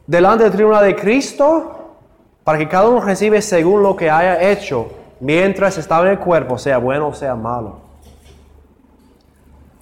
delante 0.05 0.43
del 0.43 0.53
tribunal 0.53 0.85
de 0.85 0.95
Cristo 0.95 1.95
para 2.43 2.59
que 2.59 2.69
cada 2.69 2.89
uno 2.89 3.01
reciba 3.01 3.41
según 3.41 3.81
lo 3.81 3.95
que 3.95 4.07
haya 4.07 4.51
hecho 4.51 4.85
mientras 5.19 5.79
estaba 5.79 6.05
en 6.05 6.11
el 6.11 6.19
cuerpo, 6.19 6.59
sea 6.59 6.77
bueno 6.77 7.07
o 7.07 7.13
sea 7.15 7.33
malo. 7.33 7.77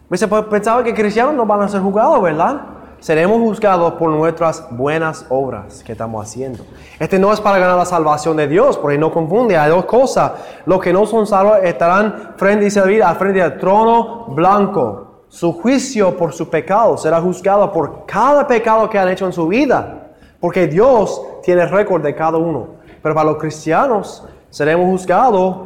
Pues, 0.08 0.26
pensaba 0.50 0.82
que 0.82 0.94
cristianos 0.94 1.34
no 1.34 1.46
van 1.46 1.64
a 1.64 1.68
ser 1.68 1.82
juzgados, 1.82 2.22
¿verdad? 2.22 2.62
Seremos 3.04 3.42
juzgados 3.42 3.96
por 3.96 4.10
nuestras 4.10 4.66
buenas 4.72 5.26
obras 5.28 5.84
que 5.84 5.92
estamos 5.92 6.26
haciendo. 6.26 6.64
Este 6.98 7.20
no 7.20 7.34
es 7.34 7.42
para 7.42 7.60
ganar 7.60 7.76
la 7.76 7.84
salvación 7.84 8.38
de 8.38 8.48
Dios, 8.48 8.78
porque 8.78 8.98
no 8.98 9.12
confunde, 9.12 9.58
hay 9.58 9.70
dos 9.70 9.84
cosas. 9.84 10.32
Los 10.66 10.80
que 10.80 10.94
no 10.94 11.06
son 11.06 11.28
salvos 11.28 11.58
estarán 11.64 12.34
frente, 12.38 12.64
dice 12.64 12.80
al 12.80 13.16
frente 13.18 13.42
del 13.42 13.58
trono 13.58 14.28
blanco. 14.30 15.26
Su 15.28 15.52
juicio 15.52 16.16
por 16.16 16.32
su 16.32 16.50
pecado 16.50 16.96
será 16.98 17.20
juzgado 17.20 17.74
por 17.74 18.06
cada 18.06 18.48
pecado 18.48 18.90
que 18.90 18.98
han 18.98 19.10
hecho 19.10 19.26
en 19.26 19.34
su 19.34 19.50
vida, 19.50 20.14
porque 20.40 20.68
Dios 20.68 21.22
tiene 21.44 21.66
récord 21.66 22.02
de 22.02 22.16
cada 22.16 22.38
uno. 22.38 22.68
Pero 23.02 23.14
para 23.14 23.32
los 23.32 23.38
cristianos 23.38 24.26
seremos 24.50 24.86
juzgados 24.86 25.58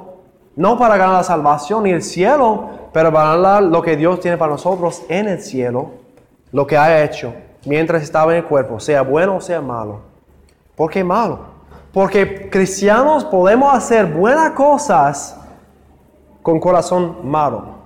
no 0.55 0.79
para 0.79 0.97
ganar 0.97 1.17
la 1.17 1.23
salvación 1.23 1.83
ni 1.83 1.91
el 1.91 2.01
cielo, 2.01 2.67
pero 2.91 3.13
para 3.13 3.35
ganar 3.35 3.61
lo 3.61 3.83
que 3.83 3.95
Dios 3.95 4.21
tiene 4.21 4.37
para 4.37 4.53
nosotros 4.53 5.03
en 5.07 5.27
el 5.27 5.39
cielo 5.39 6.06
lo 6.51 6.65
que 6.65 6.77
haya 6.77 7.03
hecho 7.03 7.33
mientras 7.65 8.03
estaba 8.03 8.31
en 8.31 8.39
el 8.39 8.45
cuerpo, 8.45 8.79
sea 8.79 9.01
bueno 9.01 9.37
o 9.37 9.41
sea 9.41 9.61
malo. 9.61 9.99
¿Por 10.75 10.91
qué 10.91 11.03
malo? 11.03 11.39
Porque 11.91 12.49
cristianos 12.49 13.25
podemos 13.25 13.73
hacer 13.73 14.05
buenas 14.05 14.51
cosas 14.51 15.39
con 16.41 16.59
corazón 16.59 17.17
malo. 17.23 17.77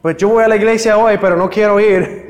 Pues 0.00 0.16
yo 0.16 0.28
voy 0.28 0.44
a 0.44 0.48
la 0.48 0.56
iglesia 0.56 0.96
hoy, 0.96 1.18
pero 1.20 1.36
no 1.36 1.50
quiero 1.50 1.80
ir. 1.80 2.28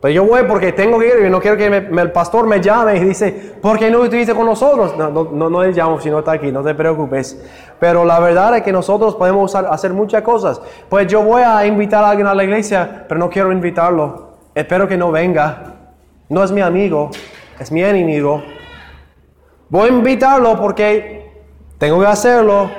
Pero 0.00 0.14
yo 0.14 0.24
voy 0.24 0.42
porque 0.48 0.72
tengo 0.72 0.98
que 0.98 1.06
ir 1.06 1.26
y 1.26 1.30
no 1.30 1.40
quiero 1.40 1.56
que 1.56 1.66
el 1.66 2.10
pastor 2.10 2.44
me 2.48 2.60
llame 2.60 2.96
y 2.96 3.04
dice, 3.04 3.54
¿por 3.62 3.78
qué 3.78 3.88
no 3.88 4.02
estuviste 4.02 4.34
con 4.34 4.46
nosotros? 4.46 4.96
No, 4.98 5.10
no, 5.10 5.28
no, 5.32 5.48
no 5.48 5.62
le 5.62 5.70
llamo 5.70 6.00
si 6.00 6.10
no 6.10 6.18
está 6.18 6.32
aquí, 6.32 6.50
no 6.50 6.64
te 6.64 6.74
preocupes. 6.74 7.40
Pero 7.78 8.04
la 8.04 8.18
verdad 8.18 8.56
es 8.56 8.62
que 8.64 8.72
nosotros 8.72 9.14
podemos 9.14 9.54
hacer 9.54 9.92
muchas 9.92 10.22
cosas. 10.22 10.60
Pues 10.88 11.06
yo 11.06 11.22
voy 11.22 11.42
a 11.42 11.64
invitar 11.64 12.02
a 12.02 12.10
alguien 12.10 12.26
a 12.26 12.34
la 12.34 12.42
iglesia, 12.42 13.04
pero 13.06 13.20
no 13.20 13.30
quiero 13.30 13.52
invitarlo 13.52 14.31
espero 14.54 14.88
que 14.88 14.96
no 14.96 15.10
venga. 15.10 15.74
No 16.28 16.42
es 16.42 16.50
mi 16.50 16.60
amigo, 16.60 17.10
es 17.58 17.70
mi 17.70 17.82
enemigo. 17.82 18.42
Voy 19.68 19.88
a 19.88 19.92
invitarlo 19.92 20.58
porque 20.60 21.30
tengo 21.78 22.00
que 22.00 22.06
hacerlo. 22.06 22.70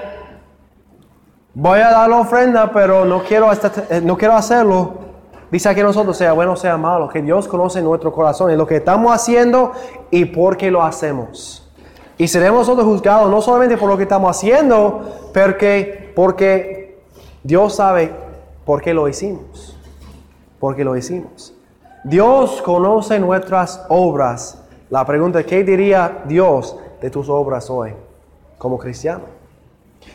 Voy 1.53 1.80
a 1.80 1.92
dar 1.92 2.10
la 2.10 2.18
ofrenda, 2.18 2.72
pero 2.72 3.06
no 3.06 3.24
quiero, 3.24 3.51
eh, 3.51 4.01
no 4.03 4.18
quiero 4.18 4.34
hacerlo. 4.34 5.03
Dice 5.51 5.75
que 5.75 5.84
nosotros, 5.84 6.18
sea 6.18 6.34
bueno 6.34 6.53
o 6.53 6.56
sea 6.56 6.77
malo, 6.77 7.10
que 7.10 7.22
Dios 7.22 7.48
conoce 7.48 7.80
nuestro 7.84 8.12
corazón 8.12 8.51
y 8.51 8.56
lo 8.56 8.65
que 8.65 8.77
estamos 8.77 9.13
haciendo 9.13 9.72
y 10.10 10.25
por 10.25 10.58
qué 10.58 10.72
lo 10.72 10.82
hacemos. 10.82 11.72
Y 12.18 12.27
seremos 12.27 12.62
nosotros 12.62 12.88
juzgados 12.88 13.30
no 13.30 13.39
solamente 13.39 13.77
por 13.77 13.88
lo 13.88 13.98
que 13.98 14.03
estamos 14.03 14.36
haciendo, 14.36 15.30
porque, 15.32 16.12
porque 16.15 17.03
Dios 17.44 17.75
sabe 17.75 18.12
por 18.65 18.82
qué 18.82 18.96
lo 18.96 19.08
hicimos. 19.08 19.77
Porque 20.60 20.84
lo 20.84 20.96
hicimos. 20.98 21.52
Dios 22.03 22.62
conoce 22.62 23.19
nuestras 23.19 23.86
obras. 23.89 24.62
La 24.89 25.05
pregunta 25.05 25.39
es, 25.39 25.45
¿qué 25.45 25.63
diría 25.63 26.24
Dios 26.25 26.77
de 27.01 27.10
tus 27.10 27.29
obras 27.29 27.69
hoy 27.69 27.93
como 28.57 28.77
cristiano? 28.77 29.24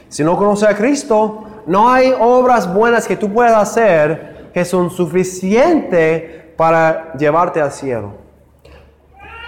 Si 0.09 0.23
no 0.23 0.37
conoces 0.37 0.69
a 0.69 0.77
Cristo, 0.77 1.45
no 1.67 1.89
hay 1.89 2.13
obras 2.19 2.73
buenas 2.73 3.07
que 3.07 3.17
tú 3.17 3.33
puedas 3.33 3.57
hacer 3.57 4.51
que 4.53 4.65
son 4.65 4.91
suficientes 4.91 6.55
para 6.57 7.13
llevarte 7.15 7.61
al 7.61 7.73
cielo. 7.73 8.13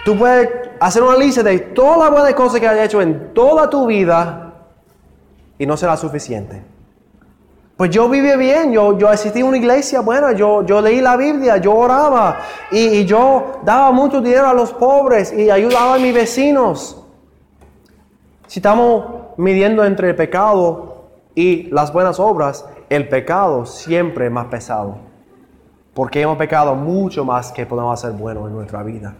Tú 0.03 0.17
puedes 0.17 0.49
hacer 0.79 1.03
una 1.03 1.17
lista 1.17 1.43
de 1.43 1.59
todas 1.59 1.99
las 1.99 2.11
buenas 2.11 2.33
cosas 2.33 2.59
que 2.59 2.67
has 2.67 2.79
hecho 2.79 3.01
en 3.01 3.33
toda 3.33 3.69
tu 3.69 3.85
vida 3.85 4.53
y 5.59 5.65
no 5.65 5.77
será 5.77 5.95
suficiente. 5.95 6.70
Pues 7.81 7.89
yo 7.89 8.07
viví 8.07 8.37
bien, 8.37 8.71
yo, 8.71 8.95
yo 8.95 9.09
asistí 9.09 9.41
a 9.41 9.45
una 9.45 9.57
iglesia 9.57 10.01
buena, 10.01 10.33
yo, 10.33 10.63
yo 10.63 10.79
leí 10.81 11.01
la 11.01 11.17
Biblia, 11.17 11.57
yo 11.57 11.73
oraba 11.73 12.37
y, 12.69 13.05
yo 13.05 13.59
daba 13.63 13.91
mucho 13.91 14.21
dinero 14.21 14.47
a 14.49 14.53
los 14.53 14.71
pobres 14.71 15.33
y 15.33 15.49
ayudaba 15.49 15.95
a 15.95 15.97
mis 15.97 16.13
vecinos. 16.13 17.03
Si 18.45 18.59
estamos 18.59 19.33
midiendo 19.37 19.83
entre 19.83 20.09
el 20.09 20.15
pecado 20.15 21.07
y 21.33 21.71
las 21.71 21.91
buenas 21.91 22.19
obras, 22.19 22.67
el 22.87 23.09
pecado 23.09 23.65
siempre 23.65 24.27
es 24.27 24.31
más 24.31 24.45
pesado. 24.45 24.99
Porque 25.95 26.21
hemos 26.21 26.37
pecado 26.37 26.75
mucho 26.75 27.25
más 27.25 27.51
que 27.51 27.65
podemos 27.65 27.99
hacer 27.99 28.15
bueno 28.15 28.45
en 28.45 28.53
nuestra 28.53 28.83
vida. 28.83 29.15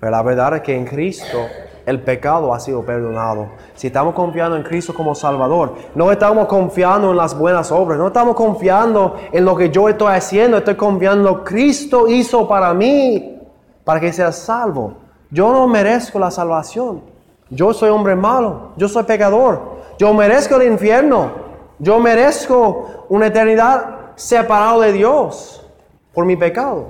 Pero 0.00 0.12
la 0.12 0.22
verdad 0.22 0.56
es 0.56 0.62
que 0.62 0.74
en 0.74 0.86
Cristo 0.86 1.46
el 1.86 2.00
pecado 2.00 2.54
ha 2.54 2.60
sido 2.60 2.84
perdonado. 2.84 3.48
Si 3.74 3.88
estamos 3.88 4.14
confiando 4.14 4.56
en 4.56 4.62
Cristo 4.62 4.94
como 4.94 5.14
Salvador, 5.14 5.74
no 5.94 6.10
estamos 6.12 6.46
confiando 6.46 7.10
en 7.10 7.16
las 7.16 7.36
buenas 7.36 7.70
obras, 7.72 7.98
no 7.98 8.08
estamos 8.08 8.36
confiando 8.36 9.16
en 9.32 9.44
lo 9.44 9.56
que 9.56 9.70
yo 9.70 9.88
estoy 9.88 10.14
haciendo, 10.14 10.58
estoy 10.58 10.76
confiando 10.76 11.18
en 11.18 11.34
lo 11.34 11.44
que 11.44 11.52
Cristo 11.52 12.08
hizo 12.08 12.48
para 12.48 12.72
mí, 12.74 13.38
para 13.84 14.00
que 14.00 14.12
sea 14.12 14.32
salvo. 14.32 14.94
Yo 15.30 15.52
no 15.52 15.66
merezco 15.66 16.18
la 16.18 16.30
salvación. 16.30 17.12
Yo 17.54 17.74
soy 17.74 17.90
hombre 17.90 18.16
malo, 18.16 18.70
yo 18.76 18.88
soy 18.88 19.02
pecador, 19.02 19.60
yo 19.98 20.14
merezco 20.14 20.56
el 20.56 20.72
infierno, 20.72 21.32
yo 21.78 22.00
merezco 22.00 23.04
una 23.10 23.26
eternidad 23.26 24.14
separado 24.14 24.80
de 24.80 24.92
Dios 24.92 25.62
por 26.14 26.24
mi 26.24 26.34
pecado. 26.34 26.86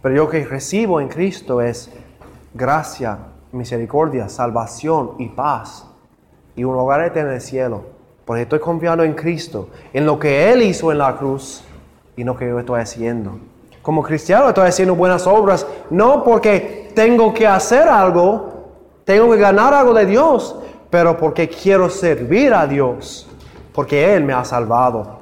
Pero 0.00 0.14
yo 0.14 0.28
que 0.28 0.44
recibo 0.44 1.00
en 1.00 1.08
Cristo 1.08 1.60
es 1.60 1.90
gracia, 2.54 3.18
misericordia, 3.52 4.28
salvación 4.28 5.12
y 5.18 5.28
paz. 5.28 5.86
Y 6.56 6.64
un 6.64 6.74
hogar 6.74 7.02
eterno 7.02 7.30
en 7.30 7.36
el 7.36 7.40
cielo. 7.40 7.82
Porque 8.24 8.42
estoy 8.42 8.58
confiando 8.58 9.04
en 9.04 9.14
Cristo, 9.14 9.68
en 9.92 10.04
lo 10.04 10.18
que 10.18 10.52
Él 10.52 10.62
hizo 10.62 10.92
en 10.92 10.98
la 10.98 11.16
cruz 11.16 11.64
y 12.16 12.24
no 12.24 12.36
que 12.36 12.48
yo 12.48 12.58
estoy 12.58 12.80
haciendo. 12.80 13.38
Como 13.80 14.02
cristiano 14.02 14.48
estoy 14.48 14.68
haciendo 14.68 14.94
buenas 14.94 15.26
obras, 15.26 15.66
no 15.88 16.24
porque 16.24 16.90
tengo 16.94 17.32
que 17.32 17.46
hacer 17.46 17.88
algo, 17.88 18.72
tengo 19.04 19.30
que 19.30 19.38
ganar 19.38 19.72
algo 19.72 19.94
de 19.94 20.04
Dios, 20.04 20.56
pero 20.90 21.16
porque 21.16 21.48
quiero 21.48 21.88
servir 21.88 22.52
a 22.52 22.66
Dios, 22.66 23.30
porque 23.72 24.14
Él 24.14 24.24
me 24.24 24.34
ha 24.34 24.44
salvado. 24.44 25.20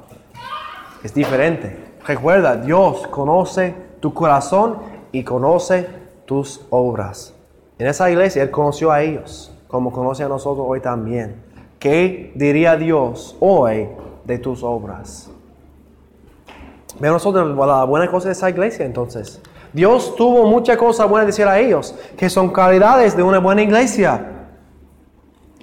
Es 1.03 1.13
diferente. 1.13 1.93
Recuerda, 2.05 2.55
Dios 2.57 3.07
conoce 3.07 3.73
tu 4.01 4.13
corazón 4.13 4.79
y 5.11 5.23
conoce 5.23 5.87
tus 6.25 6.65
obras. 6.69 7.36
En 7.79 7.87
esa 7.87 8.09
iglesia 8.09 8.41
Él 8.43 8.51
conoció 8.51 8.91
a 8.91 9.01
ellos, 9.01 9.53
como 9.67 9.91
conoce 9.91 10.23
a 10.23 10.27
nosotros 10.27 10.65
hoy 10.67 10.79
también. 10.79 11.35
¿Qué 11.79 12.31
diría 12.35 12.75
Dios 12.75 13.37
hoy 13.39 13.87
de 14.25 14.39
tus 14.39 14.63
obras? 14.63 15.29
Ve 16.99 17.09
nosotros 17.09 17.55
la 17.55 17.83
buena 17.83 18.09
cosa 18.09 18.29
de 18.29 18.31
esa 18.31 18.49
iglesia 18.49 18.85
entonces. 18.85 19.41
Dios 19.73 20.15
tuvo 20.15 20.47
muchas 20.47 20.77
cosas 20.77 21.07
buenas 21.07 21.27
decir 21.27 21.45
a 21.45 21.59
ellos, 21.59 21.93
que 22.17 22.29
son 22.29 22.49
calidades 22.49 23.15
de 23.15 23.21
una 23.21 23.37
buena 23.37 23.61
iglesia. 23.61 24.25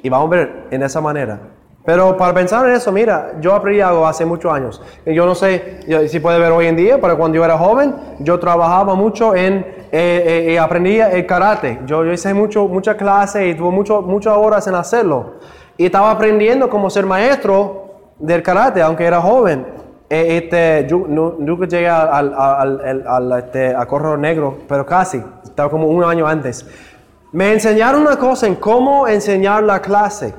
Y 0.02 0.08
vamos 0.08 0.28
a 0.28 0.36
ver 0.36 0.66
en 0.70 0.82
esa 0.82 1.00
manera. 1.00 1.40
Pero 1.84 2.16
para 2.16 2.32
pensar 2.32 2.66
en 2.66 2.74
eso, 2.74 2.92
mira, 2.92 3.32
yo 3.40 3.54
aprendí 3.54 3.80
algo 3.80 4.06
hace 4.06 4.24
muchos 4.24 4.52
años. 4.52 4.80
Yo 5.04 5.26
no 5.26 5.34
sé 5.34 6.08
si 6.08 6.20
puede 6.20 6.38
ver 6.38 6.52
hoy 6.52 6.66
en 6.66 6.76
día, 6.76 6.98
pero 7.00 7.18
cuando 7.18 7.36
yo 7.36 7.44
era 7.44 7.58
joven, 7.58 7.94
yo 8.20 8.38
trabajaba 8.38 8.94
mucho 8.94 9.34
en, 9.34 9.66
eh, 9.96 10.22
eh, 10.26 10.52
eh 10.54 10.58
aprendí 10.58 10.98
el 10.98 11.24
karate. 11.24 11.78
Yo, 11.86 12.04
hice 12.04 12.34
mucho, 12.34 12.66
muchas 12.66 12.96
clases 12.96 13.46
y 13.46 13.54
tuve 13.54 13.70
mucho, 13.70 14.02
muchas 14.02 14.36
horas 14.36 14.66
en 14.66 14.74
hacerlo. 14.74 15.34
Y 15.76 15.86
estaba 15.86 16.10
aprendiendo 16.10 16.68
cómo 16.68 16.90
ser 16.90 17.06
maestro 17.06 17.84
del 18.18 18.42
karate, 18.42 18.82
aunque 18.82 19.04
era 19.04 19.20
joven. 19.20 19.64
Eh, 20.10 20.42
este, 20.42 20.88
yo 20.88 20.98
nunca 21.06 21.66
llegué 21.66 21.88
al, 21.88 22.34
al, 22.36 23.04
al, 23.06 23.38
este, 23.38 23.72
a 23.72 23.86
Corro 23.86 24.16
Negro, 24.16 24.58
pero 24.68 24.84
casi, 24.84 25.22
estaba 25.44 25.70
como 25.70 25.86
un 25.86 26.02
año 26.02 26.26
antes. 26.26 26.66
Me 27.30 27.52
enseñaron 27.52 28.02
una 28.02 28.16
cosa 28.16 28.48
en 28.48 28.56
cómo 28.56 29.06
enseñar 29.06 29.62
la 29.62 29.80
clase. 29.80 30.34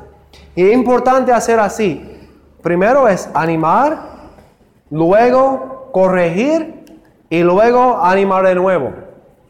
Y 0.53 0.67
es 0.67 0.73
importante 0.73 1.32
hacer 1.32 1.62
así. 1.62 2.30
Primero 2.62 3.08
es 3.08 3.30
animar, 3.34 3.99
luego 4.89 5.91
corregir 5.93 6.84
y 7.30 7.41
luego 7.41 8.03
animar 8.03 8.45
de 8.45 8.56
nuevo. 8.56 9.05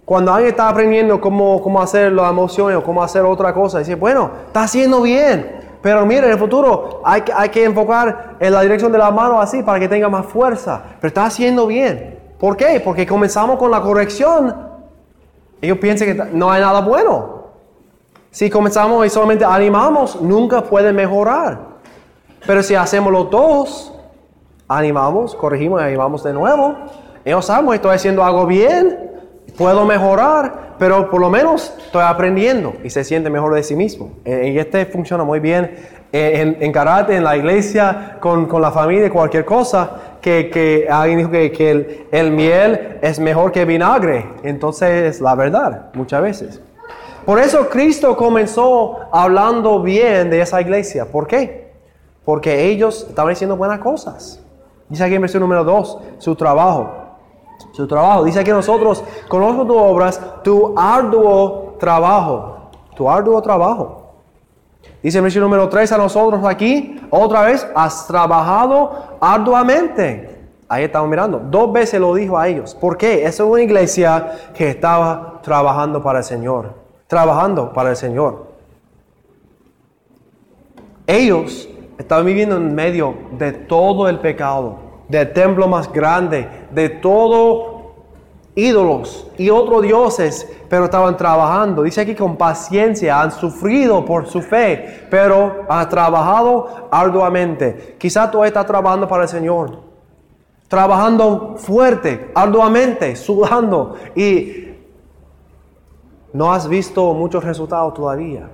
Cuando 0.06 0.32
alguien 0.32 0.52
está 0.52 0.70
aprendiendo 0.70 1.20
cómo, 1.20 1.62
cómo 1.62 1.82
hacer 1.82 2.12
las 2.12 2.30
emociones 2.30 2.78
o 2.78 2.84
cómo 2.84 3.04
hacer 3.04 3.24
otra 3.24 3.54
cosa, 3.54 3.80
dice, 3.80 3.96
bueno, 3.96 4.30
está 4.48 4.62
haciendo 4.64 5.02
bien. 5.02 5.64
Pero 5.82 6.06
mire, 6.06 6.28
en 6.28 6.34
el 6.34 6.40
futuro 6.40 7.02
hay, 7.04 7.24
hay 7.36 7.50
que 7.50 7.64
enfocar 7.64 8.36
en 8.40 8.54
la 8.54 8.62
dirección 8.62 8.92
de 8.92 8.98
la 8.98 9.12
mano 9.12 9.40
así 9.40 9.64
para 9.64 9.80
que 9.80 9.88
tenga 9.88 10.08
más 10.08 10.26
fuerza. 10.26 10.82
Pero 11.00 11.08
está 11.08 11.26
haciendo 11.26 11.68
bien. 11.68 12.20
¿Por 12.40 12.56
qué? 12.56 12.80
Porque 12.84 13.08
comenzamos 13.08 13.58
con 13.58 13.72
la 13.72 13.82
corrección. 13.82 14.56
Ellos 15.62 15.78
piensan 15.80 16.08
que 16.08 16.24
no 16.34 16.52
hay 16.52 16.62
nada 16.62 16.82
bueno. 16.82 17.46
Si 18.30 18.50
comenzamos 18.50 19.06
y 19.06 19.10
solamente 19.10 19.46
animamos, 19.46 20.22
nunca 20.22 20.62
puede 20.62 20.92
mejorar. 20.92 21.60
Pero 22.46 22.62
si 22.62 22.76
hacemos 22.76 23.12
los 23.12 23.30
dos, 23.32 23.94
animamos, 24.68 25.36
corregimos 25.36 25.82
y 25.82 25.86
animamos 25.86 26.24
de 26.24 26.34
nuevo, 26.34 26.76
ellos 27.24 27.46
saben, 27.46 27.74
estoy 27.74 27.96
haciendo 27.96 28.24
algo 28.24 28.46
bien, 28.46 29.15
puedo 29.58 29.86
mejorar, 29.86 30.76
pero 30.78 31.10
por 31.10 31.22
lo 31.22 31.30
menos 31.30 31.74
estoy 31.78 32.04
aprendiendo 32.04 32.74
y 32.84 32.90
se 32.90 33.04
siente 33.04 33.30
mejor 33.30 33.54
de 33.54 33.64
sí 33.64 33.76
mismo. 33.76 34.12
Eh, 34.26 34.52
y 34.54 34.60
este 34.60 34.86
funciona 34.86 35.24
muy 35.24 35.40
bien 35.40 35.76
en, 36.12 36.72
karate, 36.72 37.16
en 37.16 37.24
la 37.24 37.36
iglesia, 37.36 38.18
con, 38.22 38.46
con, 38.46 38.62
la 38.62 38.72
familia, 38.72 39.10
cualquier 39.10 39.44
cosa, 39.44 40.18
que, 40.22 40.50
que 40.50 40.88
alguien 40.90 41.20
dijo 41.20 41.32
que, 41.32 41.52
que 41.52 41.72
el, 41.72 42.08
el 42.12 42.32
miel 42.32 43.00
es 43.02 43.20
mejor 43.20 43.52
que 43.52 43.66
vinagre. 43.66 44.26
Entonces, 44.44 45.20
la 45.20 45.36
verdad, 45.36 45.88
muchas 45.94 46.22
veces. 46.22 46.62
Por 47.26 47.40
eso 47.40 47.70
Cristo 47.70 48.16
comenzó 48.16 49.00
hablando 49.12 49.82
bien 49.82 50.30
de 50.30 50.42
esa 50.42 50.62
iglesia. 50.62 51.06
¿Por 51.06 51.28
qué? 51.28 51.74
Porque 52.24 52.66
ellos 52.70 53.08
estaban 53.10 53.34
haciendo 53.34 53.58
buenas 53.58 53.80
cosas. 53.80 54.42
Dice 54.88 55.04
aquí 55.04 55.16
en 55.16 55.22
versión 55.22 55.42
número 55.42 55.64
2, 55.64 56.00
su 56.20 56.36
trabajo. 56.36 57.05
Su 57.72 57.88
trabajo. 57.88 58.24
Dice 58.24 58.40
aquí 58.40 58.52
nosotros, 58.52 59.04
conozco 59.28 59.66
tus 59.66 59.78
obras, 59.78 60.22
tu 60.44 60.74
arduo 60.78 61.76
trabajo. 61.80 62.70
Tu 62.96 63.10
arduo 63.10 63.42
trabajo. 63.42 64.02
Dice 65.02 65.18
en 65.18 65.24
versión 65.24 65.44
número 65.44 65.68
3 65.70 65.92
a 65.92 65.98
nosotros 65.98 66.44
aquí, 66.46 67.00
otra 67.10 67.42
vez, 67.42 67.68
has 67.76 68.08
trabajado 68.08 69.18
arduamente. 69.20 70.48
Ahí 70.68 70.86
estamos 70.86 71.10
mirando. 71.10 71.40
Dos 71.40 71.72
veces 71.72 72.00
lo 72.00 72.14
dijo 72.16 72.38
a 72.38 72.48
ellos. 72.48 72.74
¿Por 72.74 72.98
qué? 72.98 73.26
Esa 73.26 73.44
es 73.44 73.50
una 73.50 73.62
iglesia 73.62 74.32
que 74.54 74.70
estaba 74.70 75.40
trabajando 75.44 76.02
para 76.02 76.20
el 76.20 76.26
Señor 76.26 76.86
trabajando 77.08 77.72
para 77.74 77.92
el 77.92 77.96
Señor. 77.96 78.48
Ellos 81.08 81.70
estaban 81.98 82.26
viviendo 82.26 82.58
en 82.58 82.74
medio 82.74 83.16
de 83.38 83.52
todo 83.52 84.10
el 84.10 84.20
pecado, 84.20 84.78
del 85.08 85.34
templo 85.34 85.68
más 85.68 85.92
grande, 85.92 86.48
de 86.72 86.90
todo 86.90 87.76
ídolos 88.56 89.28
y 89.38 89.50
otros 89.50 89.84
dioses, 89.84 90.50
pero 90.70 90.86
estaban 90.86 91.18
trabajando. 91.18 91.84
Dice 91.84 92.02
aquí 92.02 92.16
con 92.16 92.38
paciencia, 92.38 93.22
han 93.22 93.32
sufrido 93.32 94.04
por 94.06 94.28
su 94.28 94.42
fe, 94.42 95.08
pero 95.10 95.66
han 95.68 95.88
trabajado 95.90 96.88
arduamente. 96.90 97.96
Quizá 98.00 98.32
tú 98.32 98.44
estás 98.44 98.66
trabajando 98.66 99.08
para 99.08 99.24
el 99.24 99.30
Señor, 99.30 99.80
trabajando 100.68 101.56
fuerte, 101.58 102.32
arduamente, 102.34 103.16
sudando 103.16 103.96
y 104.16 104.70
no 106.34 106.52
has 106.52 106.68
visto 106.68 107.14
muchos 107.14 107.44
resultados 107.44 107.94
todavía. 107.94 108.50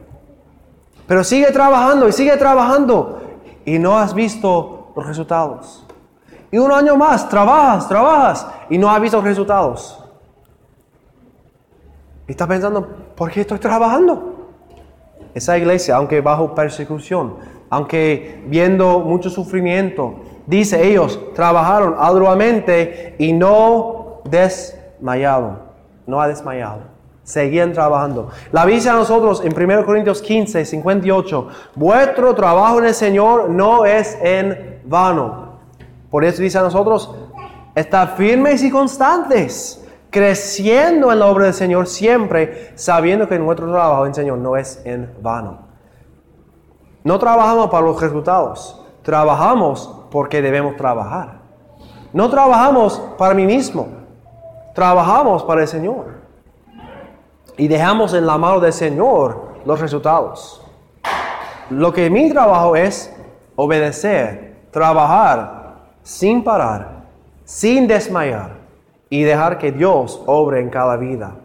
Pero 1.07 1.23
sigue 1.23 1.51
trabajando 1.51 2.07
y 2.07 2.11
sigue 2.11 2.37
trabajando 2.37 3.21
y 3.65 3.79
no 3.79 3.97
has 3.97 4.13
visto 4.13 4.91
los 4.95 5.05
resultados. 5.07 5.85
Y 6.51 6.57
un 6.57 6.71
año 6.71 6.97
más, 6.97 7.29
trabajas, 7.29 7.87
trabajas 7.87 8.47
y 8.69 8.77
no 8.77 8.91
has 8.91 9.01
visto 9.01 9.21
resultados. 9.21 10.03
Y 12.27 12.31
estás 12.31 12.47
pensando, 12.47 12.87
¿por 13.15 13.31
qué 13.31 13.41
estoy 13.41 13.59
trabajando? 13.59 14.49
Esa 15.33 15.57
iglesia, 15.57 15.95
aunque 15.95 16.19
bajo 16.19 16.53
persecución, 16.53 17.37
aunque 17.69 18.43
viendo 18.47 18.99
mucho 18.99 19.29
sufrimiento, 19.29 20.15
dice 20.45 20.85
ellos, 20.85 21.19
trabajaron 21.33 21.95
arduamente 21.97 23.15
y 23.17 23.31
no 23.31 24.21
desmayado, 24.25 25.59
no 26.05 26.21
ha 26.21 26.27
desmayado 26.27 26.91
seguían 27.23 27.71
trabajando. 27.71 28.29
La 28.51 28.65
dice 28.65 28.89
a 28.89 28.93
nosotros 28.93 29.43
en 29.45 29.53
1 29.55 29.85
Corintios 29.85 30.21
15, 30.21 30.65
58, 30.65 31.47
vuestro 31.75 32.35
trabajo 32.35 32.79
en 32.79 32.85
el 32.85 32.93
Señor 32.93 33.49
no 33.49 33.85
es 33.85 34.17
en 34.21 34.81
vano. 34.85 35.50
Por 36.11 36.25
eso 36.25 36.41
dice 36.41 36.57
a 36.57 36.61
nosotros, 36.61 37.15
estar 37.73 38.17
firmes 38.17 38.61
y 38.63 38.69
constantes, 38.69 39.81
creciendo 40.09 41.09
en 41.11 41.19
la 41.19 41.27
obra 41.27 41.45
del 41.45 41.53
Señor 41.53 41.87
siempre, 41.87 42.73
sabiendo 42.75 43.29
que 43.29 43.39
nuestro 43.39 43.71
trabajo 43.71 44.05
en 44.05 44.13
Señor 44.13 44.37
no 44.37 44.57
es 44.57 44.81
en 44.83 45.09
vano. 45.21 45.59
No 47.05 47.17
trabajamos 47.17 47.69
para 47.69 47.85
los 47.85 47.99
resultados, 47.99 48.85
trabajamos 49.03 50.05
porque 50.11 50.41
debemos 50.41 50.75
trabajar. 50.75 51.39
No 52.11 52.29
trabajamos 52.29 53.01
para 53.17 53.33
mí 53.33 53.45
mismo, 53.45 53.87
trabajamos 54.75 55.43
para 55.43 55.61
el 55.61 55.67
Señor. 55.67 56.19
Y 57.55 57.69
dejamos 57.69 58.13
en 58.13 58.25
la 58.25 58.37
mano 58.37 58.59
del 58.59 58.73
Señor 58.73 59.53
los 59.65 59.79
resultados. 59.79 60.61
Lo 61.69 61.93
que 61.93 62.09
mi 62.09 62.29
trabajo 62.29 62.75
es 62.75 63.15
obedecer, 63.55 64.67
trabajar 64.71 65.60
sin 66.03 66.43
parar, 66.43 67.03
sin 67.43 67.87
desmayar 67.87 68.51
y 69.09 69.23
dejar 69.23 69.57
que 69.57 69.71
Dios 69.71 70.21
obre 70.25 70.59
en 70.59 70.69
cada 70.69 70.97
vida. 70.97 71.35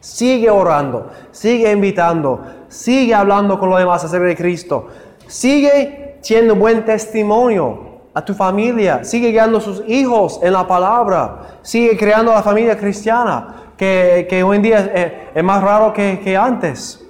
Sigue 0.00 0.50
orando, 0.50 1.10
sigue 1.30 1.70
invitando, 1.72 2.40
sigue 2.68 3.14
hablando 3.14 3.58
con 3.58 3.70
los 3.70 3.78
demás 3.78 4.04
acerca 4.04 4.26
de 4.26 4.36
Cristo, 4.36 4.88
sigue 5.26 6.18
siendo 6.20 6.56
buen 6.56 6.84
testimonio 6.84 7.94
a 8.12 8.24
tu 8.24 8.34
familia, 8.34 9.04
sigue 9.04 9.30
guiando 9.30 9.58
a 9.58 9.60
sus 9.60 9.82
hijos 9.88 10.40
en 10.42 10.52
la 10.52 10.66
palabra, 10.66 11.58
sigue 11.62 11.96
creando 11.96 12.32
la 12.32 12.42
familia 12.42 12.76
cristiana, 12.78 13.72
que, 13.76 14.42
hoy 14.46 14.56
en 14.56 14.62
día 14.62 15.32
es, 15.34 15.44
más 15.44 15.62
raro 15.62 15.92
que, 15.92 16.20
que 16.20 16.36
antes. 16.36 17.04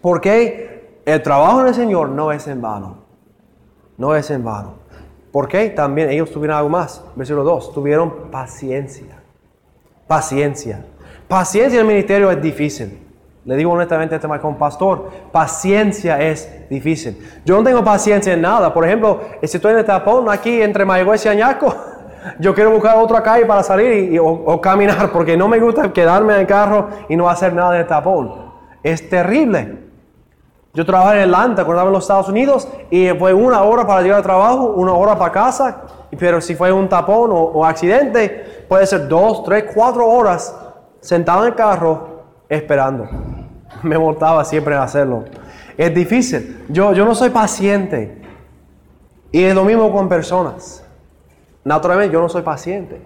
Porque 0.00 1.00
el 1.04 1.22
trabajo 1.22 1.62
del 1.64 1.74
Señor 1.74 2.10
no 2.10 2.32
es 2.32 2.46
en 2.46 2.60
vano, 2.60 2.98
no 3.96 4.14
es 4.14 4.30
en 4.30 4.44
vano. 4.44 4.85
Porque 5.36 5.68
también 5.68 6.08
ellos 6.08 6.30
tuvieron 6.30 6.56
algo 6.56 6.70
más, 6.70 7.04
versículo 7.14 7.44
2, 7.44 7.74
tuvieron 7.74 8.30
paciencia, 8.30 9.18
paciencia. 10.06 10.82
Paciencia 11.28 11.78
en 11.78 11.86
el 11.86 11.92
ministerio 11.92 12.30
es 12.30 12.40
difícil. 12.40 13.06
Le 13.44 13.54
digo 13.54 13.70
honestamente 13.70 14.14
este 14.14 14.26
como 14.26 14.56
pastor, 14.56 15.10
paciencia 15.32 16.18
es 16.22 16.66
difícil. 16.70 17.22
Yo 17.44 17.58
no 17.58 17.62
tengo 17.62 17.84
paciencia 17.84 18.32
en 18.32 18.40
nada. 18.40 18.72
Por 18.72 18.86
ejemplo, 18.86 19.20
si 19.42 19.58
estoy 19.58 19.72
en 19.72 19.80
el 19.80 19.84
tapón 19.84 20.30
aquí 20.30 20.62
entre 20.62 20.86
Mayagüez 20.86 21.26
y 21.26 21.28
Añaco, 21.28 21.76
yo 22.38 22.54
quiero 22.54 22.70
buscar 22.70 22.96
otra 22.96 23.22
calle 23.22 23.44
para 23.44 23.62
salir 23.62 24.14
y, 24.14 24.18
o, 24.18 24.58
caminar 24.62 25.12
porque 25.12 25.36
no 25.36 25.48
me 25.48 25.60
gusta 25.60 25.92
quedarme 25.92 26.32
en 26.32 26.40
el 26.40 26.46
carro 26.46 26.88
y 27.10 27.16
no 27.16 27.28
hacer 27.28 27.52
nada 27.52 27.72
de 27.72 27.84
tapón. 27.84 28.54
Es 28.82 29.06
terrible. 29.10 29.85
Yo 30.76 30.84
trabajé 30.84 31.22
en 31.22 31.30
Atlanta 31.30 31.62
estaba 31.62 31.84
en 31.84 31.92
los 31.92 32.04
Estados 32.04 32.28
Unidos 32.28 32.68
y 32.90 33.08
fue 33.18 33.32
una 33.32 33.62
hora 33.62 33.86
para 33.86 34.02
llegar 34.02 34.18
al 34.18 34.22
trabajo, 34.22 34.74
una 34.76 34.92
hora 34.92 35.18
para 35.18 35.32
casa, 35.32 35.84
pero 36.18 36.38
si 36.42 36.54
fue 36.54 36.70
un 36.70 36.86
tapón 36.86 37.30
o, 37.32 37.36
o 37.36 37.64
accidente, 37.64 38.64
puede 38.68 38.86
ser 38.86 39.08
dos, 39.08 39.42
tres, 39.42 39.64
cuatro 39.74 40.06
horas 40.06 40.54
sentado 41.00 41.44
en 41.44 41.52
el 41.52 41.54
carro 41.54 42.24
esperando. 42.46 43.08
Me 43.82 43.96
montaba 43.96 44.44
siempre 44.44 44.74
en 44.74 44.82
hacerlo. 44.82 45.24
Es 45.78 45.94
difícil. 45.94 46.66
Yo, 46.68 46.92
yo 46.92 47.06
no 47.06 47.14
soy 47.14 47.30
paciente. 47.30 48.20
Y 49.32 49.44
es 49.44 49.54
lo 49.54 49.64
mismo 49.64 49.90
con 49.90 50.10
personas. 50.10 50.84
Naturalmente 51.64 52.12
yo 52.12 52.20
no 52.20 52.28
soy 52.28 52.42
paciente. 52.42 53.00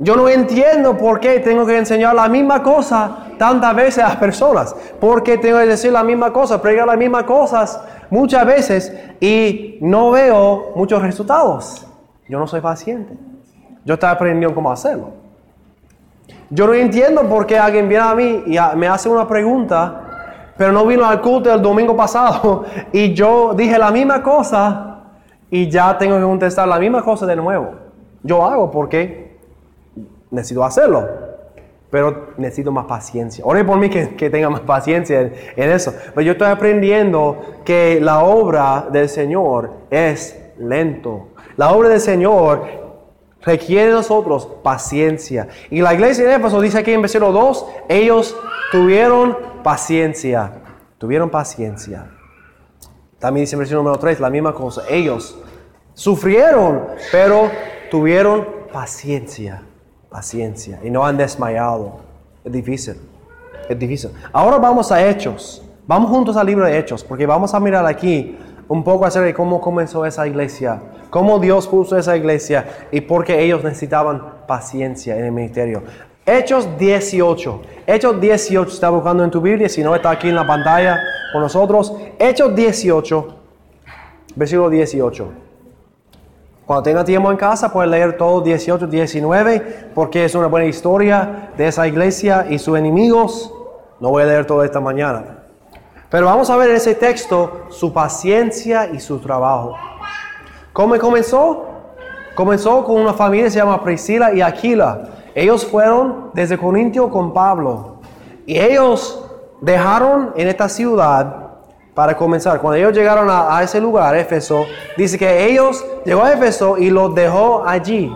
Yo 0.00 0.14
no 0.14 0.28
entiendo 0.28 0.96
por 0.96 1.18
qué 1.18 1.40
tengo 1.40 1.66
que 1.66 1.76
enseñar 1.76 2.14
la 2.14 2.28
misma 2.28 2.62
cosa 2.62 3.26
tantas 3.36 3.74
veces 3.74 4.04
a 4.04 4.08
las 4.08 4.16
personas. 4.16 4.74
¿Por 5.00 5.24
qué 5.24 5.38
tengo 5.38 5.58
que 5.58 5.66
decir 5.66 5.90
la 5.90 6.04
misma 6.04 6.32
cosa, 6.32 6.62
predicar 6.62 6.86
las 6.86 6.96
mismas 6.96 7.24
cosas 7.24 7.80
muchas 8.08 8.46
veces 8.46 8.92
y 9.20 9.78
no 9.80 10.12
veo 10.12 10.72
muchos 10.76 11.02
resultados? 11.02 11.84
Yo 12.28 12.38
no 12.38 12.46
soy 12.46 12.60
paciente. 12.60 13.14
Yo 13.84 13.94
estoy 13.94 14.08
aprendiendo 14.08 14.54
cómo 14.54 14.70
hacerlo. 14.70 15.10
Yo 16.50 16.66
no 16.68 16.74
entiendo 16.74 17.22
por 17.28 17.46
qué 17.46 17.58
alguien 17.58 17.88
viene 17.88 18.04
a 18.04 18.14
mí 18.14 18.44
y 18.46 18.56
me 18.76 18.86
hace 18.86 19.08
una 19.08 19.26
pregunta, 19.26 20.52
pero 20.56 20.70
no 20.70 20.86
vino 20.86 21.04
al 21.04 21.20
culto 21.20 21.52
el 21.52 21.60
domingo 21.60 21.96
pasado 21.96 22.64
y 22.92 23.14
yo 23.14 23.52
dije 23.52 23.76
la 23.78 23.90
misma 23.90 24.22
cosa 24.22 25.00
y 25.50 25.68
ya 25.68 25.98
tengo 25.98 26.16
que 26.16 26.22
contestar 26.22 26.68
la 26.68 26.78
misma 26.78 27.02
cosa 27.02 27.26
de 27.26 27.34
nuevo. 27.34 27.74
Yo 28.22 28.44
hago 28.44 28.70
porque 28.70 29.27
necesito 30.30 30.64
hacerlo, 30.64 31.08
pero 31.90 32.28
necesito 32.36 32.70
más 32.72 32.86
paciencia. 32.86 33.44
Ore 33.44 33.64
por 33.64 33.78
mí 33.78 33.88
que, 33.88 34.06
tenga 34.30 34.50
más 34.50 34.60
paciencia 34.60 35.20
en, 35.20 35.70
eso. 35.70 35.94
Pero 36.14 36.20
yo 36.22 36.32
estoy 36.32 36.48
aprendiendo 36.48 37.60
que 37.64 38.00
la 38.00 38.22
obra 38.22 38.86
del 38.90 39.08
Señor 39.08 39.70
es 39.90 40.38
lento. 40.58 41.28
La 41.56 41.72
obra 41.72 41.88
del 41.88 42.00
Señor 42.00 42.64
requiere 43.42 43.86
de 43.88 43.92
nosotros 43.92 44.46
paciencia. 44.62 45.48
Y 45.70 45.80
la 45.80 45.94
iglesia 45.94 46.26
de 46.26 46.34
Éfeso 46.34 46.60
dice 46.60 46.78
aquí 46.78 46.92
en 46.92 47.02
versículo 47.02 47.32
2, 47.32 47.66
ellos 47.88 48.36
tuvieron 48.70 49.36
paciencia, 49.62 50.52
tuvieron 50.98 51.30
paciencia. 51.30 52.10
También 53.18 53.44
dice 53.44 53.56
en 53.56 53.60
versículo 53.60 53.82
número 53.82 53.98
3 53.98 54.20
la 54.20 54.30
misma 54.30 54.54
cosa, 54.54 54.82
ellos 54.88 55.38
sufrieron, 55.94 56.86
pero 57.10 57.50
tuvieron 57.90 58.46
paciencia, 58.72 59.62
paciencia, 60.10 60.80
y 60.82 60.90
no 60.90 61.04
han 61.04 61.16
desmayado. 61.16 62.00
Es 62.44 62.52
difícil, 62.52 62.96
es 63.68 63.78
difícil. 63.78 64.10
Ahora 64.32 64.58
vamos 64.58 64.90
a 64.92 65.06
Hechos, 65.06 65.62
vamos 65.86 66.10
juntos 66.10 66.36
al 66.36 66.46
libro 66.46 66.64
de 66.64 66.78
Hechos, 66.78 67.04
porque 67.04 67.26
vamos 67.26 67.54
a 67.54 67.60
mirar 67.60 67.84
aquí 67.86 68.36
un 68.68 68.84
poco 68.84 69.06
acerca 69.06 69.26
de 69.26 69.34
cómo 69.34 69.60
comenzó 69.60 70.04
esa 70.04 70.26
iglesia, 70.26 70.80
cómo 71.10 71.38
Dios 71.38 71.66
puso 71.66 71.96
esa 71.96 72.16
iglesia 72.16 72.66
y 72.90 73.00
por 73.00 73.24
qué 73.24 73.42
ellos 73.42 73.64
necesitaban 73.64 74.22
paciencia 74.46 75.16
en 75.16 75.24
el 75.24 75.32
ministerio. 75.32 75.82
Hechos 76.24 76.68
18. 76.78 77.62
Hechos 77.86 78.20
18 78.20 78.70
está 78.70 78.90
buscando 78.90 79.24
en 79.24 79.30
tu 79.30 79.40
Biblia, 79.40 79.68
si 79.68 79.82
no 79.82 79.94
está 79.94 80.10
aquí 80.10 80.28
en 80.28 80.34
la 80.34 80.46
pantalla 80.46 81.00
con 81.32 81.40
nosotros. 81.40 81.94
Hechos 82.18 82.54
18, 82.54 83.36
versículo 84.36 84.68
18. 84.68 85.47
Cuando 86.68 86.82
tenga 86.82 87.02
tiempo 87.02 87.30
en 87.30 87.38
casa, 87.38 87.72
puedes 87.72 87.90
leer 87.90 88.18
todo 88.18 88.42
18, 88.42 88.88
19, 88.88 89.92
porque 89.94 90.26
es 90.26 90.34
una 90.34 90.48
buena 90.48 90.66
historia 90.66 91.48
de 91.56 91.66
esa 91.66 91.88
iglesia 91.88 92.46
y 92.50 92.58
sus 92.58 92.76
enemigos. 92.76 93.50
No 94.00 94.10
voy 94.10 94.24
a 94.24 94.26
leer 94.26 94.44
todo 94.44 94.62
esta 94.62 94.78
mañana. 94.78 95.38
Pero 96.10 96.26
vamos 96.26 96.50
a 96.50 96.56
ver 96.58 96.68
en 96.68 96.76
ese 96.76 96.94
texto 96.94 97.62
su 97.70 97.90
paciencia 97.90 98.86
y 98.92 99.00
su 99.00 99.18
trabajo. 99.18 99.78
¿Cómo 100.74 100.98
comenzó? 100.98 101.64
Comenzó 102.34 102.84
con 102.84 103.00
una 103.00 103.14
familia 103.14 103.46
que 103.46 103.52
se 103.52 103.60
llama 103.60 103.82
Priscila 103.82 104.34
y 104.34 104.42
Aquila. 104.42 105.08
Ellos 105.34 105.64
fueron 105.64 106.32
desde 106.34 106.58
Corintio 106.58 107.08
con 107.08 107.32
Pablo. 107.32 108.00
Y 108.44 108.60
ellos 108.60 109.24
dejaron 109.62 110.34
en 110.36 110.48
esta 110.48 110.68
ciudad 110.68 111.47
para 111.98 112.16
comenzar. 112.16 112.60
Cuando 112.60 112.76
ellos 112.76 112.96
llegaron 112.96 113.26
a, 113.28 113.60
ese 113.60 113.80
lugar, 113.80 114.14
Éfeso, 114.14 114.66
dice 114.96 115.18
que 115.18 115.46
ellos 115.46 115.84
llegó 116.04 116.22
a 116.22 116.32
Éfeso 116.32 116.78
y 116.78 116.90
los 116.90 117.12
dejó 117.12 117.64
allí. 117.66 118.14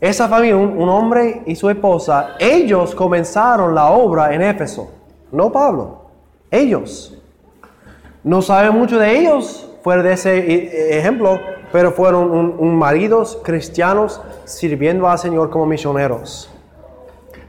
Esa 0.00 0.28
familia, 0.28 0.56
un 0.56 0.88
hombre 0.88 1.42
y 1.44 1.56
su 1.56 1.68
esposa, 1.68 2.36
ellos 2.38 2.94
comenzaron 2.94 3.74
la 3.74 3.86
obra 3.90 4.32
en 4.32 4.42
Éfeso, 4.42 4.92
no 5.32 5.50
Pablo. 5.50 6.02
Ellos. 6.52 7.20
No 8.22 8.40
sabe 8.40 8.70
mucho 8.70 8.96
de 8.96 9.18
ellos 9.18 9.68
fuera 9.82 10.04
de 10.04 10.12
ese 10.12 10.38
e, 10.38 10.98
ejemplo, 11.00 11.40
pero 11.72 11.90
fueron 11.90 12.30
un, 12.30 12.76
maridos 12.76 13.40
cristianos 13.42 14.22
sirviendo 14.44 15.08
al 15.08 15.18
Señor 15.18 15.50
como 15.50 15.66
misioneros. 15.66 16.48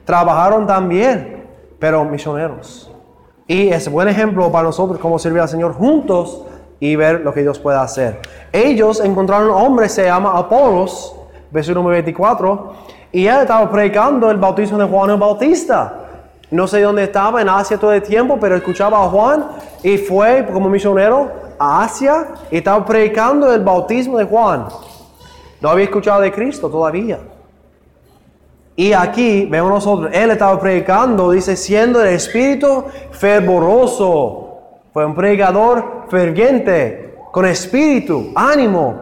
Trabajaron 0.05 0.65
también, 0.65 1.45
pero 1.77 2.03
misioneros. 2.03 2.89
Y 3.47 3.69
es 3.69 3.89
buen 3.91 4.07
ejemplo 4.07 4.51
para 4.51 4.65
nosotros 4.65 4.99
cómo 4.99 5.19
servir 5.19 5.41
al 5.41 5.49
Señor 5.49 5.73
juntos 5.73 6.43
y 6.79 6.95
ver 6.95 7.21
lo 7.21 7.33
que 7.33 7.41
Dios 7.41 7.59
puede 7.59 7.77
hacer. 7.77 8.19
Ellos 8.51 8.99
encontraron 9.01 9.49
un 9.49 9.55
hombre, 9.55 9.89
se 9.89 10.05
llama 10.05 10.37
Apolos, 10.37 11.15
versículo 11.51 11.81
número 11.81 12.01
24, 12.01 12.73
y 13.11 13.27
él 13.27 13.41
estaba 13.41 13.69
predicando 13.69 14.31
el 14.31 14.37
bautismo 14.37 14.77
de 14.77 14.85
Juan 14.85 15.09
el 15.09 15.17
Bautista. 15.17 15.99
No 16.51 16.67
sé 16.67 16.81
dónde 16.81 17.03
estaba, 17.03 17.41
en 17.41 17.49
Asia 17.49 17.77
todo 17.77 17.93
el 17.93 18.01
tiempo, 18.01 18.37
pero 18.39 18.55
escuchaba 18.55 19.03
a 19.03 19.09
Juan 19.09 19.45
y 19.81 19.97
fue 19.97 20.45
como 20.51 20.69
misionero 20.69 21.31
a 21.59 21.83
Asia 21.83 22.27
y 22.51 22.57
estaba 22.57 22.85
predicando 22.85 23.53
el 23.53 23.61
bautismo 23.61 24.17
de 24.17 24.25
Juan. 24.25 24.67
No 25.61 25.69
había 25.69 25.85
escuchado 25.85 26.21
de 26.21 26.31
Cristo 26.31 26.69
todavía. 26.69 27.19
Y 28.75 28.93
aquí 28.93 29.45
vemos 29.45 29.69
nosotros, 29.69 30.11
él 30.13 30.31
estaba 30.31 30.59
predicando, 30.59 31.31
dice, 31.31 31.55
siendo 31.55 32.01
el 32.01 32.09
espíritu 32.09 32.85
fervoroso. 33.11 34.57
Fue 34.91 35.05
un 35.05 35.13
predicador 35.13 36.05
ferviente, 36.09 37.15
con 37.31 37.45
espíritu, 37.45 38.31
ánimo. 38.35 38.95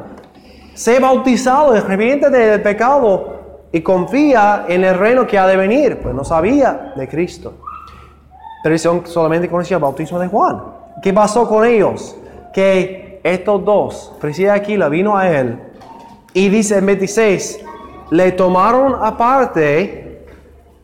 Sé 0.73 0.99
bautizado, 0.99 1.71
arrepiente 1.73 2.29
del 2.29 2.61
pecado 2.61 3.41
y 3.71 3.81
confía 3.81 4.65
en 4.67 4.83
el 4.83 4.97
reino 4.97 5.25
que 5.25 5.37
ha 5.37 5.47
de 5.47 5.55
venir, 5.55 5.99
pues 6.01 6.13
no 6.13 6.23
sabía 6.23 6.93
de 6.95 7.07
Cristo. 7.07 7.53
Tradición 8.63 9.03
solamente 9.05 9.49
conocía 9.49 9.77
el 9.77 9.83
bautismo 9.83 10.19
de 10.19 10.27
Juan. 10.27 10.61
¿Qué 11.01 11.13
pasó 11.13 11.47
con 11.47 11.65
ellos? 11.65 12.15
Que 12.53 13.21
estos 13.23 13.63
dos, 13.63 14.13
Priscila 14.19 14.57
y 14.57 14.59
Aquila, 14.59 14.89
vino 14.89 15.17
a 15.17 15.29
él 15.29 15.59
y 16.33 16.49
dice 16.49 16.77
en 16.77 16.85
26, 16.85 17.59
le 18.11 18.33
tomaron 18.33 18.97
aparte 19.01 20.25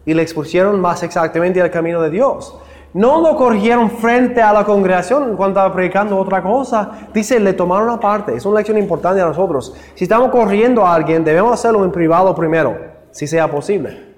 y 0.06 0.13
le 0.13 0.22
expusieron 0.22 0.80
más 0.80 1.04
exactamente 1.04 1.62
al 1.62 1.70
camino 1.70 2.02
de 2.02 2.10
Dios. 2.10 2.58
No 2.94 3.22
lo 3.22 3.36
corrigieron 3.36 3.92
frente 3.92 4.42
a 4.42 4.54
la 4.54 4.63
congregación 4.63 5.36
cuando 5.36 5.60
estaba 5.60 5.74
predicando 5.74 6.18
otra 6.18 6.42
cosa. 6.42 7.10
Dice, 7.13 7.40
le 7.40 7.54
tomaron 7.54 7.90
aparte. 7.90 8.34
Es 8.34 8.46
una 8.46 8.60
lección 8.60 8.78
importante 8.78 9.22
a 9.22 9.26
nosotros. 9.26 9.76
Si 9.94 10.06
estamos 10.06 10.32
corriendo 10.32 10.86
a 10.86 10.96
alguien, 10.96 11.26
debemos 11.26 11.54
hacerlo 11.54 11.84
en 11.84 11.92
privado 11.92 12.34
primero, 12.34 12.78
si 13.12 13.28
sea 13.28 13.52
posible. 13.52 14.16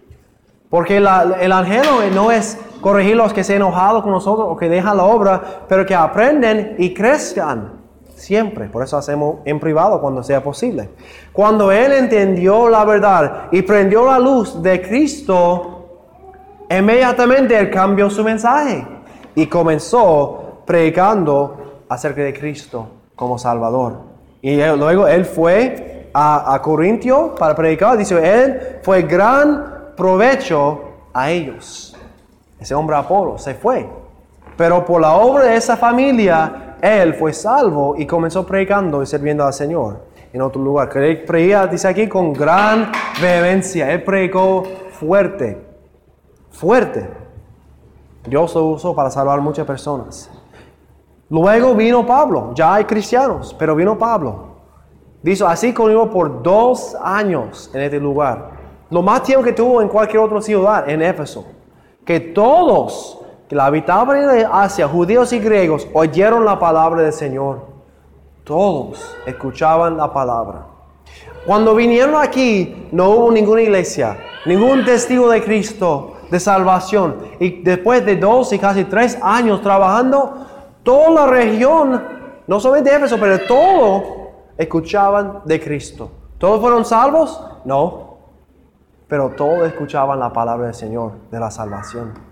Porque 0.69 0.97
el 0.97 1.07
angelo 1.51 1.91
no 2.13 2.31
es 2.31 2.59
corregir 2.79 3.15
los 3.15 3.33
que 3.33 3.43
se 3.43 3.55
han 3.55 3.63
enojado 3.63 4.03
con 4.03 4.11
nosotros 4.11 4.47
o 4.51 4.55
que 4.55 4.69
dejan 4.69 4.97
la 4.97 5.03
obra, 5.03 5.41
pero 5.67 5.83
que 5.83 5.95
aprenden 5.95 6.75
y 6.77 6.93
crezcan 6.93 7.78
siempre. 8.19 8.67
Por 8.67 8.83
eso 8.83 8.97
hacemos 8.97 9.37
en 9.45 9.59
privado 9.59 9.99
cuando 9.99 10.21
sea 10.23 10.43
posible. 10.43 10.89
Cuando 11.33 11.71
él 11.71 11.93
entendió 11.93 12.69
la 12.69 12.85
verdad 12.85 13.47
y 13.51 13.61
prendió 13.61 14.05
la 14.05 14.19
luz 14.19 14.61
de 14.61 14.81
Cristo, 14.81 15.87
inmediatamente 16.69 17.57
él 17.57 17.69
cambió 17.71 18.09
su 18.09 18.23
mensaje 18.23 18.85
y 19.35 19.47
comenzó 19.47 20.61
predicando 20.65 21.83
acerca 21.89 22.21
de 22.21 22.33
Cristo 22.33 22.87
como 23.15 23.37
Salvador. 23.37 23.97
Y 24.41 24.55
luego 24.57 25.07
él 25.07 25.25
fue 25.25 26.09
a, 26.13 26.53
a 26.53 26.61
Corintio 26.61 27.35
para 27.35 27.55
predicar. 27.55 27.97
Dice, 27.97 28.15
él 28.15 28.79
fue 28.83 29.01
gran 29.01 29.93
provecho 29.97 30.81
a 31.13 31.31
ellos. 31.31 31.97
Ese 32.59 32.75
hombre 32.75 32.95
Apolo 32.95 33.37
se 33.37 33.53
fue. 33.55 33.89
Pero 34.57 34.83
por 34.83 34.99
la 34.99 35.13
obra 35.13 35.45
de 35.45 35.55
esa 35.55 35.77
familia, 35.77 36.68
él 36.81 37.13
fue 37.13 37.33
salvo 37.33 37.95
y 37.97 38.05
comenzó 38.05 38.45
predicando 38.45 39.01
y 39.01 39.05
sirviendo 39.05 39.45
al 39.45 39.53
Señor 39.53 40.05
en 40.31 40.41
otro 40.41 40.61
lugar. 40.61 40.89
Predicaba, 40.89 41.67
dice 41.67 41.87
aquí, 41.87 42.07
con 42.07 42.33
gran 42.33 42.91
vehemencia. 43.21 43.91
Él 43.91 44.03
predicó 44.03 44.63
fuerte, 44.91 45.61
fuerte. 46.51 47.09
Dios 48.27 48.53
lo 48.55 48.65
usó 48.65 48.95
para 48.95 49.09
salvar 49.09 49.41
muchas 49.41 49.65
personas. 49.65 50.29
Luego 51.29 51.75
vino 51.75 52.05
Pablo, 52.05 52.53
ya 52.55 52.75
hay 52.75 52.85
cristianos, 52.85 53.55
pero 53.57 53.75
vino 53.75 53.97
Pablo. 53.97 54.47
Dice, 55.21 55.43
así 55.45 55.73
conmigo 55.73 56.09
por 56.09 56.41
dos 56.41 56.95
años 57.03 57.69
en 57.73 57.81
este 57.81 57.99
lugar. 57.99 58.51
Lo 58.89 59.01
más 59.01 59.23
tiempo 59.23 59.43
que 59.43 59.53
tuvo 59.53 59.81
en 59.81 59.87
cualquier 59.87 60.23
otra 60.23 60.41
ciudad, 60.41 60.89
en 60.89 61.01
Éfeso 61.01 61.45
que 62.09 62.19
todos 62.19 63.18
que 63.49 63.55
la 63.55 63.65
habitaban 63.65 64.29
en 64.29 64.47
Asia, 64.51 64.87
judíos 64.87 65.33
y 65.33 65.39
griegos, 65.39 65.87
oyeron 65.93 66.45
la 66.45 66.59
palabra 66.59 67.01
del 67.01 67.11
Señor. 67.11 67.65
Todos 68.43 69.17
escuchaban 69.25 69.97
la 69.97 70.13
palabra. 70.13 70.67
Cuando 71.45 71.73
vinieron 71.73 72.15
aquí, 72.15 72.87
no 72.91 73.09
hubo 73.09 73.31
ninguna 73.31 73.61
iglesia, 73.61 74.17
ningún 74.45 74.85
testigo 74.85 75.29
de 75.29 75.43
Cristo, 75.43 76.17
de 76.29 76.39
salvación. 76.39 77.17
Y 77.39 77.63
después 77.63 78.05
de 78.05 78.17
dos 78.17 78.53
y 78.53 78.59
casi 78.59 78.85
tres 78.85 79.17
años 79.21 79.61
trabajando, 79.61 80.45
toda 80.83 81.09
la 81.09 81.25
región, 81.25 82.03
no 82.45 82.59
solamente 82.59 82.95
Éfeso, 82.95 83.17
pero 83.19 83.39
todo, 83.47 84.03
escuchaban 84.57 85.41
de 85.45 85.59
Cristo. 85.59 86.11
¿Todos 86.37 86.61
fueron 86.61 86.85
salvos? 86.85 87.43
No 87.65 88.09
pero 89.09 89.31
todos 89.31 89.67
escuchaban 89.67 90.19
la 90.19 90.31
palabra 90.31 90.67
del 90.67 90.75
Señor, 90.75 91.13
de 91.31 91.39
la 91.39 91.49
salvación. 91.49 92.28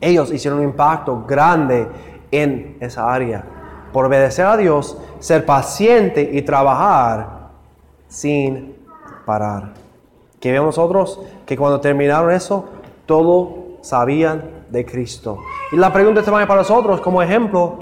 Ellos 0.00 0.32
hicieron 0.32 0.60
un 0.60 0.66
impacto 0.66 1.24
grande 1.26 1.88
en 2.30 2.76
esa 2.80 3.12
área. 3.12 3.44
Por 3.92 4.06
obedecer 4.06 4.46
a 4.46 4.56
Dios, 4.56 4.98
ser 5.20 5.46
paciente 5.46 6.30
y 6.32 6.42
trabajar 6.42 7.48
sin 8.08 8.76
parar. 9.24 9.72
Que 10.40 10.52
vemos 10.52 10.76
nosotros 10.76 11.20
que 11.46 11.56
cuando 11.56 11.80
terminaron 11.80 12.30
eso, 12.30 12.68
todos 13.06 13.48
sabían 13.80 14.64
de 14.68 14.84
Cristo. 14.84 15.38
Y 15.72 15.76
la 15.76 15.92
pregunta 15.92 16.20
este 16.20 16.30
para 16.30 16.56
nosotros, 16.56 17.00
como 17.00 17.22
ejemplo, 17.22 17.78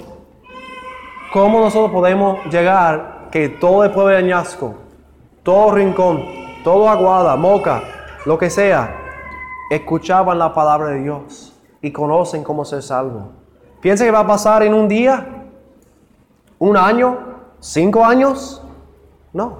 ¿cómo 1.33 1.59
nosotros 1.59 1.91
podemos 1.91 2.45
llegar 2.45 3.27
que 3.31 3.49
todo 3.49 3.83
el 3.83 3.91
pueblo 3.91 4.11
de 4.11 4.17
Añasco, 4.17 4.75
todo 5.43 5.71
Rincón, 5.71 6.23
todo 6.63 6.89
Aguada, 6.89 7.35
Moca, 7.35 7.83
lo 8.25 8.37
que 8.37 8.49
sea, 8.49 8.95
escuchaban 9.69 10.39
la 10.39 10.53
palabra 10.53 10.89
de 10.89 11.01
Dios 11.01 11.54
y 11.85 11.91
conocen 11.91 12.43
cómo 12.43 12.65
ser 12.65 12.81
salvo. 12.81 13.29
¿Piensa 13.79 14.05
que 14.05 14.09
va 14.09 14.21
a 14.21 14.25
pasar 14.25 14.63
en 14.63 14.73
un 14.73 14.87
día? 14.87 15.23
¿Un 16.57 16.75
año? 16.77 17.15
¿Cinco 17.59 18.03
años? 18.03 18.63
No, 19.31 19.57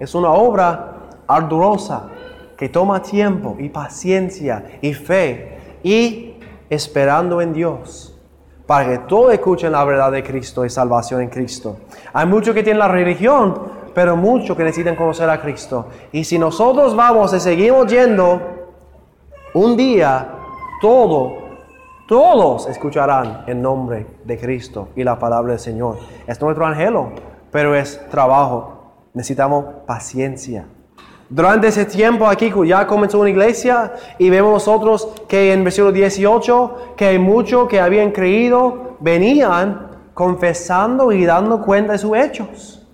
es 0.00 0.12
una 0.16 0.32
obra 0.32 0.96
arduosa 1.28 2.08
que 2.56 2.68
toma 2.68 3.00
tiempo 3.00 3.54
y 3.60 3.68
paciencia 3.68 4.80
y 4.82 4.92
fe 4.92 5.78
y 5.84 6.34
esperando 6.68 7.40
en 7.40 7.52
Dios 7.52 8.18
para 8.66 8.88
que 8.88 8.98
todos 9.06 9.32
escuchen 9.32 9.70
la 9.70 9.84
verdad 9.84 10.10
de 10.10 10.24
Cristo 10.24 10.64
y 10.64 10.70
salvación 10.70 11.22
en 11.22 11.28
Cristo. 11.28 11.76
Hay 12.12 12.26
muchos 12.26 12.56
que 12.56 12.64
tienen 12.64 12.80
la 12.80 12.88
religión, 12.88 13.56
pero 13.94 14.16
muchos 14.16 14.56
que 14.56 14.64
necesitan 14.64 14.96
conocer 14.96 15.30
a 15.30 15.40
Cristo. 15.40 15.86
Y 16.10 16.24
si 16.24 16.40
nosotros 16.40 16.96
vamos 16.96 17.32
y 17.34 17.38
seguimos 17.38 17.86
yendo, 17.86 18.40
un 19.54 19.76
día 19.76 20.34
todo, 20.80 21.47
todos 22.08 22.66
escucharán 22.68 23.44
el 23.46 23.60
nombre 23.60 24.06
de 24.24 24.38
Cristo 24.38 24.88
y 24.96 25.04
la 25.04 25.18
palabra 25.18 25.52
del 25.52 25.60
Señor. 25.60 25.98
Es 26.26 26.40
nuestro 26.40 26.64
angelo, 26.64 27.10
pero 27.52 27.74
es 27.74 28.00
trabajo. 28.10 28.94
Necesitamos 29.12 29.66
paciencia. 29.86 30.64
Durante 31.28 31.66
ese 31.66 31.84
tiempo 31.84 32.26
aquí 32.26 32.50
ya 32.66 32.86
comenzó 32.86 33.20
una 33.20 33.28
iglesia 33.28 33.92
y 34.18 34.30
vemos 34.30 34.52
nosotros 34.52 35.12
que 35.28 35.52
en 35.52 35.62
versículo 35.62 35.92
18 35.92 36.94
que 36.96 37.08
hay 37.08 37.18
muchos 37.18 37.68
que 37.68 37.78
habían 37.78 38.10
creído 38.10 38.96
venían 39.00 39.90
confesando 40.14 41.12
y 41.12 41.26
dando 41.26 41.60
cuenta 41.60 41.92
de 41.92 41.98
sus 41.98 42.16
hechos. 42.16 42.88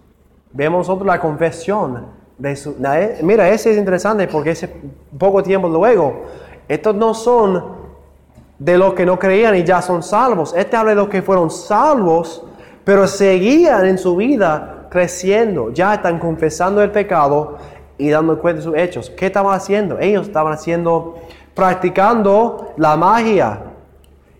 Vemos 0.52 0.88
nosotros 0.88 1.06
la 1.06 1.20
confesión 1.20 2.06
de 2.36 2.56
su... 2.56 2.74
Eh, 2.84 3.20
mira, 3.22 3.48
ese 3.48 3.70
es 3.70 3.78
interesante 3.78 4.26
porque 4.26 4.50
ese 4.50 4.74
poco 5.16 5.40
tiempo 5.40 5.68
luego, 5.68 6.22
estos 6.66 6.96
no 6.96 7.14
son 7.14 7.83
de 8.58 8.78
los 8.78 8.94
que 8.94 9.04
no 9.04 9.18
creían 9.18 9.56
y 9.56 9.64
ya 9.64 9.82
son 9.82 10.02
salvos. 10.02 10.54
Este 10.56 10.76
habla 10.76 10.90
de 10.90 10.96
los 10.96 11.08
que 11.08 11.22
fueron 11.22 11.50
salvos, 11.50 12.44
pero 12.84 13.06
seguían 13.06 13.86
en 13.86 13.98
su 13.98 14.16
vida 14.16 14.86
creciendo. 14.90 15.70
Ya 15.72 15.94
están 15.94 16.18
confesando 16.18 16.82
el 16.82 16.90
pecado 16.90 17.58
y 17.98 18.10
dando 18.10 18.38
cuenta 18.38 18.60
de 18.60 18.64
sus 18.64 18.76
hechos. 18.76 19.10
¿Qué 19.10 19.26
estaban 19.26 19.54
haciendo? 19.54 19.98
Ellos 19.98 20.26
estaban 20.26 20.52
haciendo, 20.52 21.16
practicando 21.54 22.72
la 22.76 22.96
magia. 22.96 23.60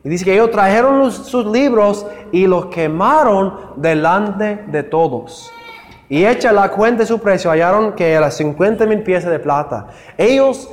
Y 0.03 0.09
dice 0.09 0.25
que 0.25 0.35
ellos 0.35 0.51
trajeron 0.51 1.11
sus 1.11 1.47
libros 1.47 2.07
y 2.31 2.47
los 2.47 2.67
quemaron 2.67 3.55
delante 3.77 4.65
de 4.67 4.83
todos. 4.83 5.51
Y 6.09 6.27
hecha 6.27 6.53
la 6.53 6.71
cuenta 6.71 7.01
de 7.01 7.07
su 7.07 7.19
precio, 7.19 7.51
hallaron 7.51 7.95
que 7.95 8.13
era 8.13 8.31
50 8.31 8.85
mil 8.87 9.03
piezas 9.03 9.31
de 9.31 9.39
plata. 9.39 9.87
Ellos, 10.19 10.71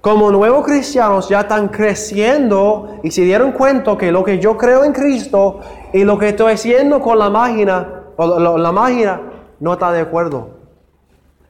como 0.00 0.30
nuevos 0.30 0.64
cristianos, 0.64 1.28
ya 1.28 1.40
están 1.40 1.68
creciendo 1.68 2.98
y 3.02 3.10
se 3.10 3.22
dieron 3.22 3.52
cuenta 3.52 3.96
que 3.96 4.12
lo 4.12 4.22
que 4.22 4.38
yo 4.38 4.56
creo 4.56 4.84
en 4.84 4.92
Cristo 4.92 5.60
y 5.92 6.04
lo 6.04 6.18
que 6.18 6.28
estoy 6.28 6.52
haciendo 6.52 7.00
con 7.00 7.18
la 7.18 7.30
máquina, 7.30 8.04
o 8.16 8.58
la 8.58 8.72
máquina, 8.72 9.20
no 9.58 9.72
está 9.72 9.90
de 9.92 10.00
acuerdo. 10.00 10.50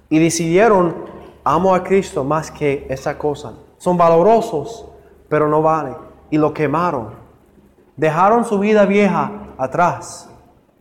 Y 0.08 0.18
decidieron, 0.18 0.94
amo 1.44 1.74
a 1.74 1.82
Cristo 1.82 2.24
más 2.24 2.50
que 2.50 2.86
esa 2.88 3.18
cosa. 3.18 3.54
Son 3.78 3.96
valorosos, 3.96 4.86
pero 5.28 5.48
no 5.48 5.62
vale. 5.62 5.94
Y 6.30 6.38
lo 6.38 6.54
quemaron. 6.54 7.10
Dejaron 7.96 8.44
su 8.44 8.58
vida 8.58 8.84
vieja 8.84 9.32
atrás 9.58 10.30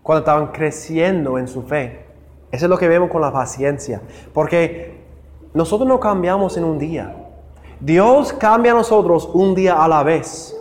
cuando 0.04 0.19
estaban 0.19 0.47
creciendo 0.47 1.39
en 1.39 1.47
su 1.47 1.63
fe. 1.63 2.06
Eso 2.51 2.65
es 2.65 2.69
lo 2.69 2.78
que 2.78 2.88
vemos 2.88 3.10
con 3.10 3.21
la 3.21 3.32
paciencia. 3.32 4.01
Porque 4.34 5.04
nosotros 5.54 5.88
no 5.88 5.99
cambiamos 5.99 6.58
en 6.58 6.63
un 6.63 6.78
día. 6.78 7.24
Dios 7.79 8.33
cambia 8.33 8.71
a 8.71 8.75
nosotros 8.75 9.29
un 9.33 9.53
día 9.53 9.83
a 9.83 9.88
la 9.88 10.03
vez 10.03 10.55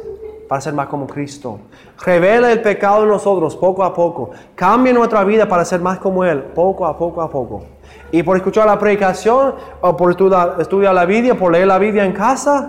para 0.49 0.61
ser 0.61 0.75
más 0.75 0.89
como 0.89 1.07
Cristo. 1.07 1.59
Revela 2.05 2.53
el 2.53 2.61
pecado 2.61 3.03
en 3.03 3.09
nosotros 3.09 3.57
poco 3.57 3.83
a 3.85 3.95
poco. 3.95 4.31
Cambia 4.55 4.93
nuestra 4.93 5.25
vida 5.25 5.49
para 5.49 5.65
ser 5.65 5.81
más 5.81 5.99
como 5.99 6.25
Él, 6.25 6.43
poco 6.43 6.87
a 6.87 6.97
poco 6.97 7.23
a 7.23 7.31
poco. 7.31 7.65
Y 8.11 8.23
por 8.23 8.37
escuchar 8.37 8.67
la 8.67 8.79
predicación, 8.79 9.55
o 9.81 9.97
por 9.97 10.11
estudiar, 10.11 10.57
estudiar 10.59 10.95
la 10.95 11.05
Biblia, 11.05 11.37
por 11.37 11.53
leer 11.53 11.67
la 11.67 11.79
Biblia 11.79 12.05
en 12.05 12.13
casa, 12.13 12.69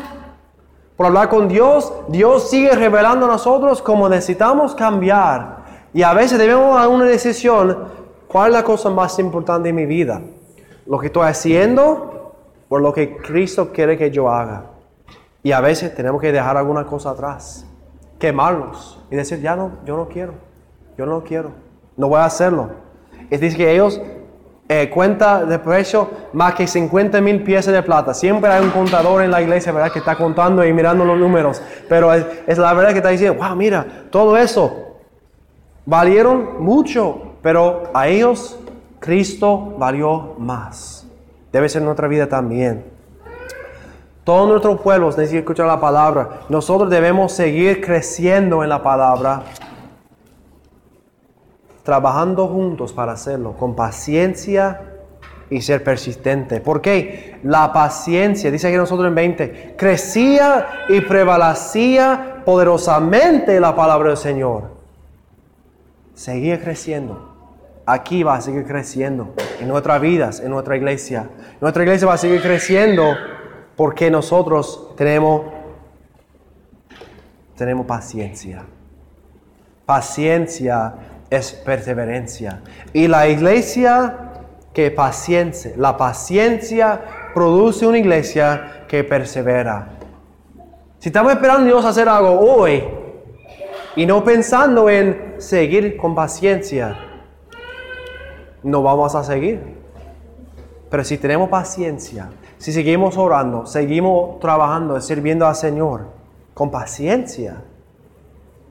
por 0.96 1.08
hablar 1.08 1.30
con 1.30 1.48
Dios, 1.48 1.92
Dios 2.08 2.50
sigue 2.50 2.72
revelando 2.72 3.26
a 3.26 3.30
nosotros 3.30 3.82
cómo 3.82 4.08
necesitamos 4.08 4.74
cambiar. 4.76 5.66
Y 5.94 6.04
a 6.04 6.14
veces 6.14 6.38
debemos 6.38 6.76
dar 6.76 6.88
una 6.88 7.06
decisión 7.06 7.96
¿Cuál 8.36 8.48
es 8.48 8.54
la 8.54 8.64
cosa 8.64 8.90
más 8.90 9.18
importante 9.20 9.70
en 9.70 9.76
mi 9.76 9.86
vida? 9.86 10.22
¿Lo 10.88 11.00
que 11.00 11.08
estoy 11.08 11.26
haciendo 11.26 12.15
por 12.76 12.82
lo 12.82 12.92
que 12.92 13.16
Cristo 13.16 13.72
quiere 13.72 13.98
que 13.98 14.12
yo 14.12 14.30
haga. 14.30 14.64
Y 15.42 15.54
a 15.54 15.62
veces 15.62 15.96
tenemos 15.96 16.20
que 16.20 16.34
dejar 16.34 16.58
alguna 16.58 16.86
cosa 16.86 17.12
atrás, 17.12 17.66
quemarlos 18.20 19.02
y 19.10 19.16
decir, 19.16 19.40
ya 19.40 19.56
no, 19.56 19.72
yo 19.86 19.96
no 19.96 20.10
quiero, 20.10 20.34
yo 20.98 21.06
no 21.06 21.24
quiero, 21.24 21.52
no 21.96 22.10
voy 22.10 22.20
a 22.20 22.26
hacerlo. 22.26 22.72
Es 23.30 23.40
decir, 23.40 23.56
que 23.56 23.72
ellos 23.72 24.02
eh, 24.68 24.90
cuenta 24.94 25.46
de 25.46 25.58
precio 25.58 26.10
más 26.34 26.54
que 26.56 26.68
50 26.68 27.22
mil 27.22 27.44
piezas 27.44 27.74
de 27.74 27.82
plata. 27.82 28.14
Siempre 28.14 28.52
hay 28.52 28.62
un 28.62 28.72
contador 28.72 29.24
en 29.24 29.32
la 29.32 29.42
iglesia, 29.42 29.72
¿verdad? 29.72 29.94
Que 29.94 30.00
está 30.00 30.18
contando 30.18 30.62
y 30.66 30.74
mirando 30.74 31.06
los 31.06 31.18
números. 31.18 31.62
Pero 31.88 32.14
es, 32.14 32.26
es 32.46 32.58
la 32.58 32.74
verdad 32.74 32.92
que 32.92 32.98
está 32.98 33.08
diciendo, 33.08 33.42
wow, 33.42 33.56
mira, 33.56 33.88
todo 34.10 34.36
eso 34.36 34.98
valieron 35.86 36.62
mucho, 36.62 37.36
pero 37.42 37.84
a 37.94 38.10
ellos 38.10 38.60
Cristo 39.00 39.76
valió 39.78 40.34
más. 40.40 41.05
Debe 41.56 41.70
ser 41.70 41.84
nuestra 41.84 42.10
vida 42.10 42.28
también. 42.28 42.84
Todos 44.26 44.50
nuestros 44.50 44.82
pueblos 44.82 45.18
necesitan 45.18 45.44
escuchar 45.44 45.68
la 45.68 45.80
palabra. 45.80 46.42
Nosotros 46.50 46.90
debemos 46.90 47.32
seguir 47.32 47.80
creciendo 47.80 48.62
en 48.62 48.68
la 48.68 48.84
palabra 48.84 49.44
trabajando 51.84 52.50
juntos 52.50 52.92
para 52.92 53.14
hacerlo, 53.14 53.54
con 53.54 53.74
paciencia 53.74 54.82
y 55.50 55.62
ser 55.62 55.82
persistente. 55.82 56.60
¿Por 56.60 56.82
qué? 56.82 57.40
La 57.44 57.72
paciencia, 57.72 58.52
dice 58.52 58.68
aquí 58.68 58.76
nosotros 58.76 59.08
en 59.08 59.16
20, 59.16 59.76
crecía 59.78 60.68
y 60.90 61.00
prevalecía 61.00 62.42
poderosamente 62.44 63.62
la 63.62 63.74
palabra 63.74 64.10
del 64.10 64.18
Señor. 64.18 64.72
Seguía 66.16 66.60
creciendo. 66.62 67.35
Aquí 67.88 68.24
va 68.24 68.36
a 68.36 68.42
seguir 68.42 68.66
creciendo, 68.66 69.34
en 69.60 69.68
nuestras 69.68 70.02
vidas, 70.02 70.40
en 70.40 70.50
nuestra 70.50 70.76
iglesia. 70.76 71.30
Nuestra 71.62 71.84
iglesia 71.84 72.08
va 72.08 72.16
a 72.16 72.18
seguir 72.18 72.42
creciendo 72.42 73.16
porque 73.76 74.10
nosotros 74.10 74.94
tenemos, 74.98 75.44
tenemos 77.56 77.86
paciencia. 77.86 78.64
Paciencia 79.86 80.96
es 81.30 81.52
perseverancia. 81.52 82.62
Y 82.92 83.08
la 83.08 83.28
iglesia 83.28 84.32
que 84.74 84.90
paciencia, 84.92 85.74
la 85.78 85.96
paciencia 85.96 87.02
produce 87.36 87.86
una 87.86 88.00
iglesia 88.00 88.86
que 88.88 89.04
persevera. 89.04 89.90
Si 91.00 91.10
estamos 91.10 91.32
esperando 91.32 91.62
a 91.62 91.66
Dios 91.66 91.86
hacer 91.86 92.10
algo 92.10 92.40
hoy 92.40 92.84
y 93.96 94.06
no 94.08 94.24
pensando 94.24 94.90
en 94.90 95.36
seguir 95.38 95.98
con 95.98 96.16
paciencia, 96.16 96.98
no 98.66 98.82
vamos 98.82 99.16
a 99.16 99.24
seguir. 99.24 99.62
Pero 100.90 101.04
si 101.04 101.18
tenemos 101.18 101.50
paciencia, 101.50 102.30
si 102.58 102.74
seguimos 102.74 103.16
orando, 103.18 103.66
seguimos 103.66 104.40
trabajando, 104.40 105.00
sirviendo 105.00 105.46
al 105.46 105.56
Señor 105.56 106.08
con 106.54 106.72
paciencia, 106.72 107.62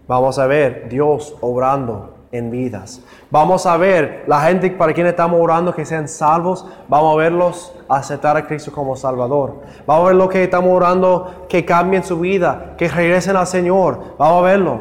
vamos 0.09 0.39
a 0.39 0.47
ver 0.47 0.89
Dios 0.89 1.37
obrando 1.41 2.15
en 2.33 2.51
vidas. 2.51 3.03
Vamos 3.31 3.67
a 3.67 3.77
ver 3.77 4.25
la 4.27 4.41
gente 4.41 4.71
para 4.73 4.93
quien 4.93 5.07
estamos 5.07 5.41
orando 5.41 5.73
que 5.73 5.85
sean 5.85 6.09
salvos, 6.09 6.67
vamos 6.89 7.15
a 7.15 7.19
verlos 7.19 7.75
aceptar 7.89 8.37
a 8.37 8.47
Cristo 8.47 8.73
como 8.73 8.97
Salvador. 8.97 9.61
Vamos 9.87 10.05
a 10.05 10.09
ver 10.09 10.17
lo 10.17 10.29
que 10.29 10.43
estamos 10.43 10.71
orando 10.71 11.47
que 11.49 11.65
cambien 11.65 12.03
su 12.03 12.19
vida, 12.19 12.75
que 12.77 12.89
regresen 12.89 13.37
al 13.37 13.47
Señor. 13.47 14.17
Vamos 14.19 14.43
a 14.43 14.47
verlo. 14.47 14.79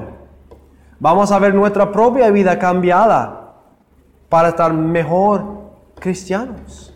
Vamos 0.99 1.32
a 1.32 1.38
ver 1.38 1.54
nuestra 1.54 1.91
propia 1.91 2.32
vida 2.32 2.58
cambiada 2.58 3.42
para 4.34 4.50
estar 4.50 4.74
mejor 4.74 5.43
cristianos, 6.00 6.91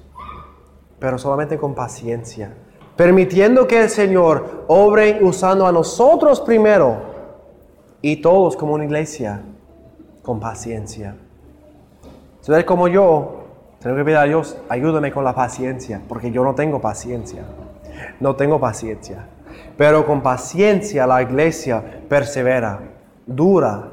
pero 0.98 1.20
solamente 1.20 1.56
con 1.56 1.76
paciencia, 1.76 2.52
permitiendo 2.96 3.68
que 3.68 3.84
el 3.84 3.92
Señor 3.92 4.64
obre 4.68 5.20
usando 5.22 5.68
a 5.68 5.72
nosotros 5.72 6.42
primero 6.42 6.98
y 8.02 8.24
todos 8.24 8.58
como 8.58 8.74
una 8.74 8.86
iglesia 8.86 9.44
con 10.24 10.40
paciencia. 10.40 11.16
Si 12.42 12.52
eres 12.52 12.66
como 12.66 12.88
yo, 12.88 13.44
tengo 13.82 13.96
que 13.98 14.04
pedir 14.04 14.18
a 14.18 14.24
Dios, 14.24 14.58
ayúdame 14.68 15.12
con 15.12 15.24
la 15.24 15.36
paciencia, 15.36 16.02
porque 16.10 16.32
yo 16.32 16.44
no 16.44 16.56
tengo 16.56 16.82
paciencia. 16.82 17.44
No 18.20 18.36
tengo 18.36 18.60
paciencia. 18.60 19.28
Pero 19.78 20.08
con 20.08 20.24
paciencia 20.24 21.06
la 21.06 21.22
iglesia 21.22 22.02
persevera, 22.10 22.80
dura 23.28 23.92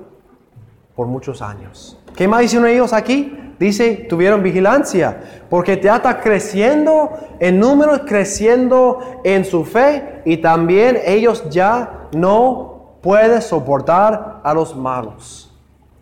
por 0.96 1.08
muchos 1.08 1.42
años. 1.42 1.98
¿Qué 2.16 2.28
más 2.28 2.44
hicieron 2.44 2.68
ellos 2.68 2.92
aquí? 2.92 3.38
Dice, 3.58 4.06
tuvieron 4.08 4.42
vigilancia, 4.42 5.20
porque 5.48 5.76
te 5.76 5.88
está 5.88 6.20
creciendo 6.20 7.10
en 7.38 7.58
números, 7.58 8.02
creciendo 8.06 9.20
en 9.24 9.44
su 9.44 9.64
fe, 9.64 10.22
y 10.24 10.38
también 10.38 10.98
ellos 11.04 11.48
ya 11.50 12.08
no 12.14 12.98
pueden 13.00 13.40
soportar 13.40 14.40
a 14.42 14.54
los 14.54 14.76
malos. 14.76 15.52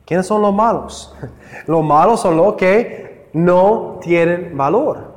¿Quiénes 0.04 0.26
son 0.26 0.42
los 0.42 0.54
malos? 0.54 1.14
Los 1.66 1.84
malos 1.84 2.20
son 2.20 2.36
los 2.36 2.54
que 2.54 3.28
no 3.32 3.98
tienen 4.00 4.56
valor. 4.56 5.12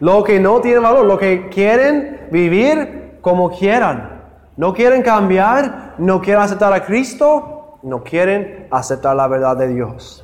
Los 0.00 0.24
que 0.24 0.38
no 0.38 0.60
tienen 0.60 0.82
valor, 0.82 1.06
los 1.06 1.18
que 1.18 1.48
quieren 1.48 2.28
vivir 2.30 3.18
como 3.20 3.50
quieran. 3.50 4.22
No 4.56 4.72
quieren 4.72 5.02
cambiar, 5.02 5.94
no 5.98 6.20
quieren 6.20 6.42
aceptar 6.42 6.72
a 6.72 6.84
Cristo, 6.84 7.78
no 7.82 8.02
quieren 8.02 8.68
aceptar 8.70 9.16
la 9.16 9.26
verdad 9.28 9.56
de 9.56 9.68
Dios. 9.68 10.21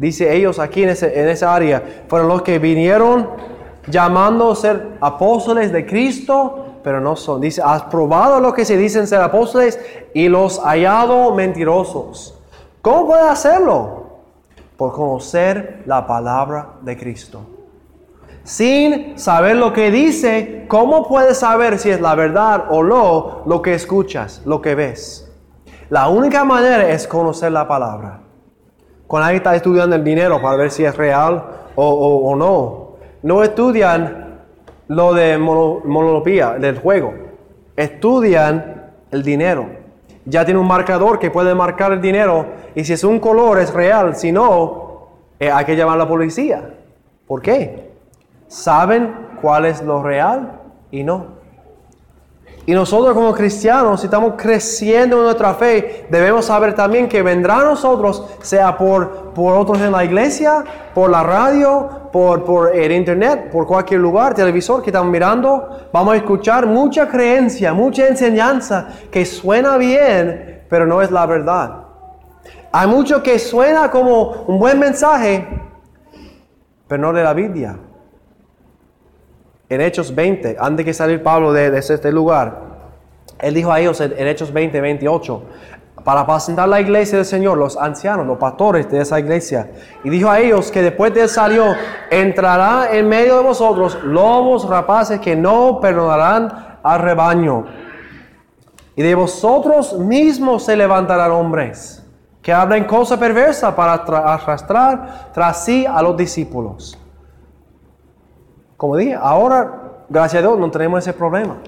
Dice 0.00 0.34
ellos 0.34 0.58
aquí 0.58 0.82
en, 0.82 0.88
ese, 0.88 1.20
en 1.20 1.28
esa 1.28 1.54
área, 1.54 2.04
fueron 2.08 2.28
los 2.28 2.40
que 2.40 2.58
vinieron 2.58 3.28
llamando 3.86 4.50
a 4.50 4.56
ser 4.56 4.96
apóstoles 4.98 5.70
de 5.72 5.84
Cristo, 5.84 6.78
pero 6.82 7.02
no 7.02 7.16
son. 7.16 7.42
Dice, 7.42 7.60
has 7.62 7.82
probado 7.82 8.40
lo 8.40 8.54
que 8.54 8.64
se 8.64 8.78
dicen 8.78 9.06
ser 9.06 9.20
apóstoles 9.20 9.78
y 10.14 10.30
los 10.30 10.58
hallado 10.60 11.34
mentirosos. 11.34 12.34
¿Cómo 12.80 13.08
puede 13.08 13.28
hacerlo? 13.28 14.06
Por 14.78 14.94
conocer 14.94 15.82
la 15.84 16.06
palabra 16.06 16.76
de 16.80 16.96
Cristo. 16.96 17.42
Sin 18.42 19.18
saber 19.18 19.56
lo 19.56 19.74
que 19.74 19.90
dice, 19.90 20.64
¿cómo 20.66 21.08
puedes 21.08 21.40
saber 21.40 21.78
si 21.78 21.90
es 21.90 22.00
la 22.00 22.14
verdad 22.14 22.68
o 22.70 22.82
no 22.82 23.42
lo 23.44 23.60
que 23.60 23.74
escuchas, 23.74 24.40
lo 24.46 24.62
que 24.62 24.74
ves? 24.74 25.30
La 25.90 26.08
única 26.08 26.42
manera 26.42 26.88
es 26.88 27.06
conocer 27.06 27.52
la 27.52 27.68
palabra. 27.68 28.29
Cuando 29.10 29.26
alguien 29.26 29.40
está 29.40 29.56
estudiando 29.56 29.96
el 29.96 30.04
dinero 30.04 30.40
para 30.40 30.56
ver 30.56 30.70
si 30.70 30.84
es 30.84 30.96
real 30.96 31.42
o, 31.74 32.36
no, 32.38 32.90
no 33.24 33.42
estudian 33.42 34.38
lo 34.86 35.14
de 35.14 35.36
monolopía, 35.36 36.52
del 36.52 36.78
juego. 36.78 37.12
Estudian 37.74 38.92
el 39.10 39.24
dinero 39.24 39.80
ya 40.30 40.44
tiene 40.44 40.60
un 40.60 40.66
marcador 40.68 41.18
que 41.18 41.30
puede 41.30 41.54
marcar 41.54 41.92
el 41.92 42.00
dinero 42.00 42.46
y 42.76 42.84
si 42.84 42.92
es 42.92 43.02
un 43.02 43.18
color 43.18 43.58
es 43.58 43.74
real, 43.74 44.14
si 44.14 44.30
no, 44.30 45.08
eh, 45.40 45.50
hay 45.50 45.64
que 45.64 45.74
llamar 45.74 45.96
a 45.96 46.04
la 46.04 46.08
policía. 46.08 46.74
¿Por 47.26 47.42
qué? 47.42 47.90
Saben 48.46 49.12
cuál 49.40 49.64
es 49.64 49.82
lo 49.82 50.02
real 50.04 50.60
y 50.92 51.02
no. 51.02 51.39
Y 52.70 52.72
nosotros 52.72 53.14
como 53.14 53.34
cristianos, 53.34 53.98
si 53.98 54.06
estamos 54.06 54.34
creciendo 54.36 55.16
en 55.16 55.24
nuestra 55.24 55.54
fe, 55.54 56.06
debemos 56.08 56.44
saber 56.44 56.72
también 56.72 57.08
que 57.08 57.20
vendrá 57.20 57.62
a 57.62 57.64
nosotros, 57.64 58.24
sea 58.42 58.78
por, 58.78 59.32
por 59.34 59.54
otros 59.58 59.80
en 59.80 59.90
la 59.90 60.04
iglesia, 60.04 60.62
por 60.94 61.10
la 61.10 61.24
radio, 61.24 61.90
por, 62.12 62.44
por 62.44 62.72
el 62.72 62.92
internet, 62.92 63.50
por 63.50 63.66
cualquier 63.66 63.98
lugar, 63.98 64.34
televisor 64.34 64.84
que 64.84 64.90
están 64.90 65.10
mirando, 65.10 65.88
vamos 65.92 66.14
a 66.14 66.18
escuchar 66.18 66.64
mucha 66.66 67.08
creencia, 67.08 67.74
mucha 67.74 68.06
enseñanza 68.06 68.86
que 69.10 69.26
suena 69.26 69.76
bien, 69.76 70.62
pero 70.70 70.86
no 70.86 71.02
es 71.02 71.10
la 71.10 71.26
verdad. 71.26 71.72
Hay 72.70 72.86
mucho 72.86 73.20
que 73.20 73.40
suena 73.40 73.90
como 73.90 74.44
un 74.46 74.60
buen 74.60 74.78
mensaje, 74.78 75.44
pero 76.86 77.02
no 77.02 77.12
de 77.12 77.24
la 77.24 77.34
Biblia 77.34 77.76
en 79.70 79.80
Hechos 79.80 80.12
20, 80.12 80.56
antes 80.58 80.84
de 80.84 80.92
salir 80.92 81.22
Pablo 81.22 81.52
de, 81.52 81.78
este 81.78 82.10
lugar, 82.10 82.58
él 83.38 83.54
dijo 83.54 83.70
a 83.70 83.78
ellos 83.78 84.00
en, 84.00 84.26
Hechos 84.26 84.52
20, 84.52 84.80
28, 84.80 85.42
para 86.02 86.22
apacentar 86.22 86.68
la 86.68 86.80
iglesia 86.80 87.18
del 87.18 87.24
Señor, 87.24 87.56
los 87.56 87.76
ancianos, 87.76 88.26
los 88.26 88.36
pastores 88.36 88.90
de 88.90 89.00
esa 89.00 89.20
iglesia. 89.20 89.70
Y 90.02 90.10
dijo 90.10 90.28
a 90.28 90.40
ellos 90.40 90.72
que 90.72 90.82
después 90.82 91.14
de 91.14 91.22
él 91.22 91.28
salió, 91.28 91.76
entrará 92.10 92.88
en 92.92 93.08
medio 93.08 93.36
de 93.36 93.44
vosotros 93.44 94.02
lobos 94.02 94.68
rapaces 94.68 95.20
que 95.20 95.36
no 95.36 95.78
perdonarán 95.80 96.78
al 96.82 97.00
rebaño. 97.00 97.66
Y 98.96 99.02
de 99.02 99.14
vosotros 99.14 99.96
mismos 99.98 100.64
se 100.64 100.76
levantarán 100.76 101.30
hombres 101.30 102.04
que 102.42 102.52
hablen 102.52 102.84
cosa 102.84 103.18
perversa 103.20 103.76
para 103.76 103.92
arrastrar 103.94 105.30
tras 105.32 105.64
sí 105.64 105.86
a 105.86 106.02
los 106.02 106.16
discípulos. 106.16 106.98
Como 108.80 108.96
dije, 108.96 109.14
ahora, 109.14 110.06
gracias 110.08 110.42
a 110.42 110.46
Dios, 110.46 110.58
no 110.58 110.70
tenemos 110.70 111.00
ese 111.00 111.12
problema. 111.12 111.58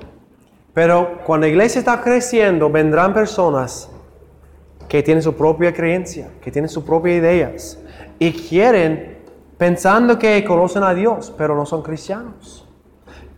Pero 0.73 1.19
cuando 1.27 1.47
la 1.47 1.51
iglesia 1.51 1.79
está 1.79 2.01
creciendo, 2.01 2.71
vendrán 2.71 3.13
personas 3.13 3.91
que 4.89 5.03
tienen 5.03 5.23
su 5.23 5.37
propia 5.37 5.75
creencia, 5.75 6.31
que 6.41 6.51
tienen 6.51 6.71
sus 6.71 6.85
propias 6.85 7.17
ideas 7.17 7.79
y 8.19 8.33
quieren, 8.33 9.19
pensando 9.59 10.19
que 10.19 10.43
conocen 10.43 10.85
a 10.85 10.95
Dios, 10.95 11.31
pero 11.37 11.55
no 11.55 11.67
son 11.67 11.83
cristianos. 11.83 12.67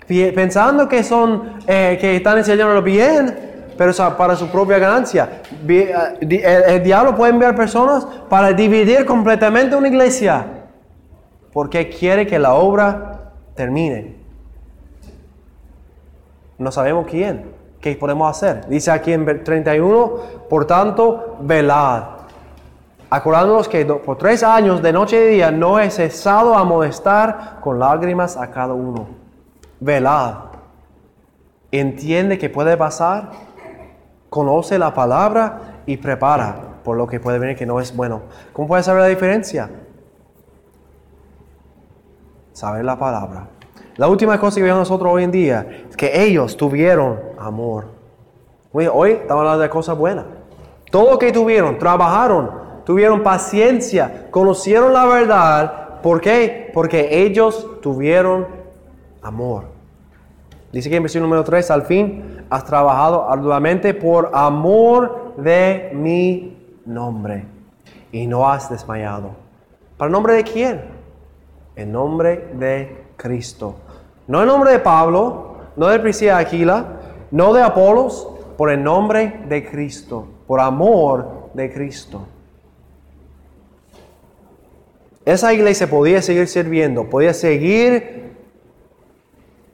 pensando 0.06 0.88
que 0.88 1.02
son, 1.02 1.54
eh, 1.66 1.98
que 2.00 2.14
están 2.14 2.38
enseñando 2.38 2.80
bien, 2.80 3.72
pero 3.76 3.92
para 4.16 4.36
su 4.36 4.46
propia 4.52 4.78
ganancia. 4.78 5.42
Eh, 5.66 5.92
el, 6.20 6.80
diablo 6.84 7.16
puede 7.16 7.32
enviar 7.32 7.56
personas 7.56 8.06
para 8.30 8.52
dividir 8.52 9.04
completamente 9.04 9.74
una 9.74 9.88
iglesia, 9.88 10.46
porque 11.52 11.88
quiere 11.88 12.24
que 12.24 12.38
la 12.38 12.54
obra 12.54 13.14
termine. 13.54 14.16
No 16.58 16.70
sabemos 16.70 17.06
quién, 17.08 17.52
qué 17.80 17.96
podemos 17.96 18.30
hacer. 18.30 18.66
Dice 18.68 18.90
aquí 18.90 19.12
en 19.12 19.44
31, 19.44 20.14
por 20.48 20.66
tanto, 20.66 21.36
velad. 21.40 22.04
Acordándonos 23.10 23.68
que 23.68 23.84
por 23.84 24.18
tres 24.18 24.42
años, 24.42 24.82
de 24.82 24.92
noche 24.92 25.24
y 25.24 25.34
día, 25.34 25.50
no 25.50 25.78
he 25.78 25.90
cesado 25.90 26.54
a 26.54 26.64
molestar 26.64 27.58
con 27.60 27.78
lágrimas 27.78 28.36
a 28.36 28.50
cada 28.50 28.74
uno. 28.74 29.06
Velad. 29.80 30.34
Entiende 31.70 32.38
que 32.38 32.48
puede 32.48 32.76
pasar, 32.76 33.30
conoce 34.30 34.78
la 34.78 34.94
palabra 34.94 35.82
y 35.86 35.96
prepara 35.96 36.56
por 36.84 36.96
lo 36.96 37.06
que 37.06 37.18
puede 37.18 37.38
venir 37.38 37.56
que 37.56 37.66
no 37.66 37.80
es 37.80 37.96
bueno. 37.96 38.22
¿Cómo 38.52 38.68
puede 38.68 38.82
saber 38.82 39.02
la 39.02 39.08
diferencia? 39.08 39.70
Saber 42.54 42.84
la 42.84 42.96
palabra. 42.96 43.48
La 43.96 44.06
última 44.06 44.38
cosa 44.38 44.56
que 44.56 44.62
vemos 44.62 44.78
nosotros 44.78 45.12
hoy 45.12 45.24
en 45.24 45.32
día 45.32 45.66
es 45.90 45.96
que 45.96 46.22
ellos 46.24 46.56
tuvieron 46.56 47.18
amor. 47.36 47.86
Hoy 48.72 49.10
estamos 49.10 49.40
hablando 49.40 49.58
de 49.60 49.68
cosas 49.68 49.98
buenas. 49.98 50.24
Todo 50.88 51.10
lo 51.10 51.18
que 51.18 51.32
tuvieron, 51.32 51.78
trabajaron, 51.78 52.50
tuvieron 52.84 53.24
paciencia, 53.24 54.28
conocieron 54.30 54.92
la 54.92 55.04
verdad. 55.04 56.00
¿Por 56.00 56.20
qué? 56.20 56.70
Porque 56.72 57.24
ellos 57.24 57.80
tuvieron 57.82 58.46
amor. 59.20 59.64
Dice 60.72 60.88
que 60.88 60.96
en 60.96 61.02
versículo 61.02 61.26
número 61.26 61.42
3, 61.42 61.72
al 61.72 61.82
fin 61.82 62.44
has 62.50 62.64
trabajado 62.64 63.28
arduamente 63.28 63.94
por 63.94 64.30
amor 64.32 65.34
de 65.38 65.90
mi 65.92 66.56
nombre 66.86 67.46
y 68.12 68.28
no 68.28 68.48
has 68.48 68.70
desmayado. 68.70 69.30
¿Para 69.96 70.06
el 70.06 70.12
nombre 70.12 70.34
de 70.34 70.44
quién? 70.44 70.93
En 71.76 71.92
nombre 71.92 72.48
de 72.54 73.04
Cristo. 73.16 73.76
No 74.26 74.40
en 74.40 74.48
nombre 74.48 74.72
de 74.72 74.78
Pablo, 74.78 75.56
no 75.76 75.88
de 75.88 75.98
Priscila 75.98 76.38
Aquila, 76.38 77.00
no 77.30 77.52
de 77.52 77.62
Apolos, 77.62 78.28
por 78.56 78.70
el 78.70 78.82
nombre 78.82 79.40
de 79.48 79.68
Cristo, 79.68 80.26
por 80.46 80.60
amor 80.60 81.50
de 81.54 81.72
Cristo. 81.72 82.26
Esa 85.24 85.52
iglesia 85.52 85.88
podía 85.88 86.20
seguir 86.22 86.46
sirviendo, 86.48 87.08
podía 87.08 87.32
seguir 87.32 88.34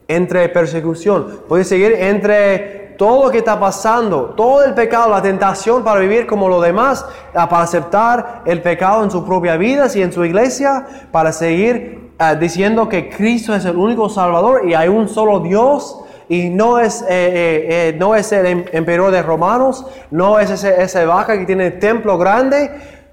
entre 0.07 0.49
persecución, 0.49 1.41
podía 1.49 1.65
seguir 1.65 1.93
entre 1.93 2.80
todo 3.01 3.25
lo 3.25 3.31
que 3.31 3.39
está 3.39 3.59
pasando, 3.59 4.35
todo 4.37 4.63
el 4.63 4.75
pecado, 4.75 5.09
la 5.09 5.23
tentación 5.23 5.83
para 5.83 6.01
vivir 6.01 6.27
como 6.27 6.49
los 6.49 6.63
demás, 6.63 7.05
para 7.33 7.63
aceptar 7.63 8.43
el 8.45 8.61
pecado 8.61 9.03
en 9.03 9.11
su 9.11 9.25
propia 9.25 9.57
vida 9.57 9.87
y 9.95 10.03
en 10.03 10.13
su 10.13 10.23
iglesia, 10.23 10.87
para 11.11 11.33
seguir 11.33 12.01
Ah, 12.23 12.35
diciendo 12.35 12.87
que 12.87 13.09
Cristo 13.09 13.55
es 13.55 13.65
el 13.65 13.79
único 13.79 14.11
Salvador 14.11 14.69
y 14.69 14.75
hay 14.75 14.89
un 14.89 15.09
solo 15.09 15.41
Dios 15.41 16.01
y 16.29 16.51
no 16.51 16.79
es, 16.79 17.01
eh, 17.01 17.07
eh, 17.09 17.67
eh, 17.71 17.97
no 17.99 18.15
es 18.15 18.31
el 18.33 18.45
em, 18.45 18.65
emperador 18.73 19.11
de 19.11 19.23
romanos, 19.23 19.87
no 20.11 20.39
es 20.39 20.51
ese, 20.51 20.83
ese 20.83 21.07
vaca 21.07 21.39
que 21.39 21.47
tiene 21.47 21.69
el 21.69 21.79
templo 21.79 22.19
grande, 22.19 22.71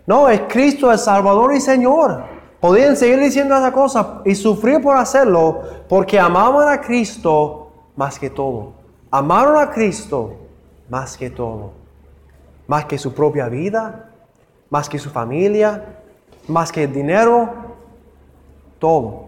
no, 0.07 0.27
es 0.27 0.41
Cristo 0.49 0.91
el 0.91 0.99
Salvador 0.99 1.55
y 1.55 1.61
Señor. 1.61 2.21
Podían 2.59 2.97
seguir 2.97 3.21
diciendo 3.21 3.55
esa 3.55 3.71
cosa 3.71 4.23
y 4.25 4.35
sufrir 4.35 4.81
por 4.81 4.97
hacerlo 4.97 5.61
porque 5.87 6.19
amaban 6.19 6.67
a 6.67 6.81
Cristo 6.81 7.69
más 7.95 8.19
que 8.19 8.29
todo. 8.29 8.73
Amaron 9.11 9.57
a 9.57 9.71
Cristo 9.71 10.33
más 10.89 11.17
que 11.17 11.29
todo. 11.29 11.71
Más 12.67 12.85
que 12.85 12.97
su 12.97 13.13
propia 13.13 13.47
vida, 13.47 14.11
más 14.69 14.89
que 14.89 14.99
su 14.99 15.09
familia, 15.09 15.99
más 16.47 16.71
que 16.71 16.83
el 16.83 16.93
dinero, 16.93 17.49
todo. 18.79 19.25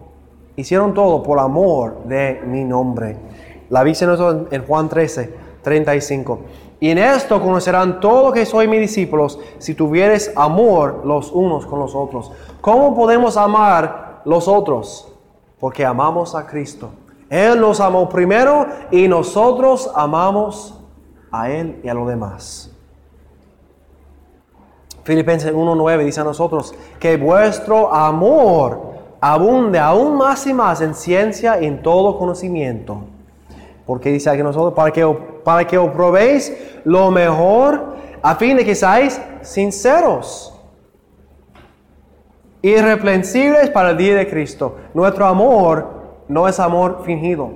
Hicieron 0.56 0.92
todo 0.92 1.22
por 1.22 1.38
amor 1.38 2.04
de 2.04 2.42
mi 2.46 2.64
nombre. 2.64 3.16
La 3.70 3.82
dice 3.84 4.06
en 4.50 4.66
Juan 4.66 4.88
13, 4.88 5.34
35. 5.62 6.40
Y 6.80 6.90
en 6.90 6.98
esto 6.98 7.40
conocerán 7.40 8.00
todos 8.00 8.32
que 8.32 8.46
soy 8.46 8.66
mis 8.66 8.80
discípulos 8.80 9.38
si 9.58 9.74
tuvieres 9.74 10.32
amor 10.36 11.02
los 11.04 11.30
unos 11.30 11.66
con 11.66 11.78
los 11.78 11.94
otros. 11.94 12.32
¿Cómo 12.60 12.94
podemos 12.94 13.36
amar 13.36 14.22
los 14.24 14.48
otros? 14.48 15.12
Porque 15.58 15.84
amamos 15.84 16.34
a 16.34 16.46
Cristo. 16.46 16.90
Él 17.30 17.60
nos 17.60 17.78
amó 17.78 18.08
primero 18.08 18.66
y 18.90 19.06
nosotros 19.06 19.90
amamos 19.94 20.76
a 21.30 21.48
Él 21.48 21.80
y 21.84 21.88
a 21.88 21.94
los 21.94 22.08
demás. 22.08 22.72
Filipenses 25.04 25.54
1.9 25.54 26.04
dice 26.04 26.20
a 26.20 26.24
nosotros 26.24 26.74
que 26.98 27.16
vuestro 27.16 27.94
amor 27.94 28.90
abunde 29.20 29.78
aún 29.78 30.16
más 30.16 30.44
y 30.48 30.52
más 30.52 30.80
en 30.80 30.94
ciencia 30.94 31.62
y 31.62 31.66
en 31.66 31.82
todo 31.82 32.18
conocimiento. 32.18 33.04
Porque 33.86 34.10
dice 34.10 34.28
aquí 34.28 34.42
nosotros, 34.42 34.74
para 34.74 34.90
que, 34.90 35.06
para 35.44 35.64
que 35.66 35.78
os 35.78 35.90
probéis 35.92 36.52
lo 36.84 37.12
mejor, 37.12 37.94
a 38.22 38.34
fin 38.34 38.56
de 38.56 38.64
que 38.64 38.74
seáis 38.74 39.20
sinceros, 39.42 40.52
irreprensibles 42.62 43.70
para 43.70 43.90
el 43.90 43.96
día 43.96 44.16
de 44.16 44.28
Cristo. 44.28 44.76
Nuestro 44.94 45.26
amor 45.26 45.99
no 46.30 46.46
es 46.46 46.60
amor 46.60 47.02
fingido. 47.04 47.50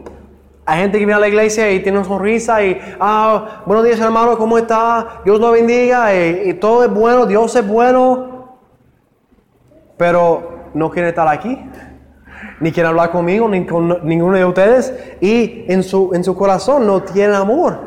Hay 0.66 0.80
gente 0.80 0.98
que 0.98 1.04
viene 1.04 1.16
a 1.16 1.20
la 1.20 1.28
iglesia 1.28 1.70
y 1.70 1.80
tiene 1.80 1.98
una 1.98 2.06
sonrisa 2.08 2.62
y, 2.64 2.80
ah, 2.98 3.62
buenos 3.66 3.84
días 3.84 4.00
hermano, 4.00 4.36
¿cómo 4.36 4.58
está? 4.58 5.20
Dios 5.24 5.38
lo 5.38 5.52
bendiga 5.52 6.12
y 6.12 6.54
todo 6.54 6.84
es 6.84 6.90
bueno, 6.92 7.24
Dios 7.24 7.54
es 7.54 7.66
bueno. 7.66 8.56
Pero 9.96 10.70
no 10.74 10.90
quiere 10.90 11.10
estar 11.10 11.28
aquí, 11.28 11.56
ni 12.58 12.72
quiere 12.72 12.88
hablar 12.88 13.12
conmigo, 13.12 13.48
ni 13.48 13.64
con 13.64 14.00
ninguno 14.02 14.36
de 14.36 14.44
ustedes, 14.44 15.16
y 15.20 15.66
en 15.68 15.84
su, 15.84 16.10
en 16.12 16.24
su 16.24 16.36
corazón 16.36 16.84
no 16.84 17.00
tiene 17.00 17.36
amor. 17.36 17.78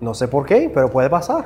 No 0.00 0.14
sé 0.14 0.26
por 0.26 0.44
qué, 0.44 0.68
pero 0.74 0.90
puede 0.90 1.08
pasar. 1.08 1.44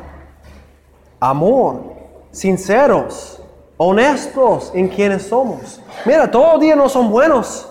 Amor, 1.20 1.92
sinceros, 2.30 3.42
honestos 3.76 4.70
en 4.74 4.88
quienes 4.88 5.26
somos. 5.26 5.80
Mira, 6.04 6.30
todos 6.30 6.54
los 6.54 6.60
días 6.60 6.76
no 6.76 6.88
son 6.88 7.10
buenos. 7.10 7.68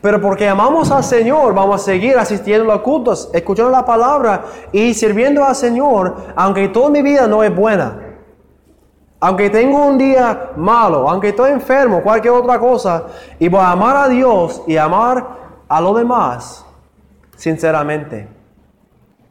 Pero 0.00 0.20
porque 0.20 0.48
amamos 0.48 0.90
al 0.90 1.04
Señor, 1.04 1.54
vamos 1.54 1.82
a 1.82 1.84
seguir 1.84 2.16
asistiendo 2.16 2.70
a 2.70 2.76
los 2.76 2.82
cultos, 2.82 3.28
escuchando 3.34 3.70
la 3.70 3.84
palabra 3.84 4.44
y 4.72 4.94
sirviendo 4.94 5.44
al 5.44 5.54
Señor, 5.54 6.32
aunque 6.34 6.68
toda 6.68 6.88
mi 6.88 7.02
vida 7.02 7.26
no 7.26 7.44
es 7.44 7.54
buena. 7.54 7.98
Aunque 9.22 9.50
tengo 9.50 9.84
un 9.84 9.98
día 9.98 10.52
malo, 10.56 11.06
aunque 11.06 11.28
estoy 11.28 11.50
enfermo, 11.50 12.02
cualquier 12.02 12.32
otra 12.32 12.58
cosa, 12.58 13.04
y 13.38 13.48
voy 13.48 13.60
a 13.60 13.72
amar 13.72 13.94
a 13.96 14.08
Dios 14.08 14.62
y 14.66 14.78
amar 14.78 15.26
a 15.68 15.80
los 15.82 15.94
demás, 15.94 16.64
sinceramente. 17.36 18.26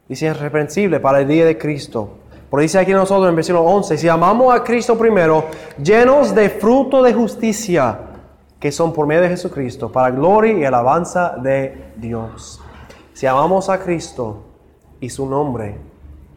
Y 0.08 0.14
si 0.14 0.26
es 0.26 0.38
reprensible 0.38 1.00
para 1.00 1.20
el 1.20 1.26
día 1.26 1.44
de 1.44 1.58
Cristo. 1.58 2.19
Por 2.50 2.60
dice 2.60 2.78
aquí 2.78 2.92
nosotros 2.92 3.28
en 3.28 3.36
versículo 3.36 3.62
11, 3.62 3.96
si 3.96 4.08
amamos 4.08 4.52
a 4.52 4.64
Cristo 4.64 4.98
primero, 4.98 5.44
llenos 5.82 6.34
de 6.34 6.50
fruto 6.50 7.02
de 7.02 7.14
justicia, 7.14 8.00
que 8.58 8.72
son 8.72 8.92
por 8.92 9.06
medio 9.06 9.22
de 9.22 9.28
Jesucristo, 9.28 9.90
para 9.90 10.10
gloria 10.10 10.58
y 10.58 10.64
alabanza 10.64 11.36
de 11.40 11.92
Dios. 11.96 12.60
Si 13.14 13.26
amamos 13.26 13.70
a 13.70 13.78
Cristo 13.78 14.42
y 14.98 15.08
su 15.08 15.26
nombre, 15.26 15.78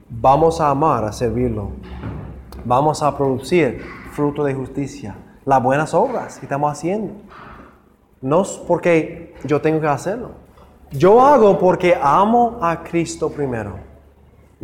vamos 0.08 0.62
a 0.62 0.70
amar 0.70 1.04
a 1.04 1.12
servirlo 1.12 1.72
vamos 2.66 3.04
a 3.04 3.16
producir 3.16 3.82
fruto 4.12 4.44
de 4.44 4.54
justicia, 4.54 5.16
las 5.46 5.62
buenas 5.62 5.94
obras 5.94 6.38
que 6.38 6.46
estamos 6.46 6.72
haciendo. 6.72 7.14
No 8.22 8.42
es 8.42 8.50
porque 8.68 9.36
yo 9.44 9.62
tengo 9.62 9.82
que 9.82 9.88
hacerlo. 9.88 10.32
Yo 10.92 11.22
hago 11.22 11.58
porque 11.58 11.98
amo 12.00 12.60
a 12.62 12.84
Cristo 12.84 13.30
primero. 13.30 13.93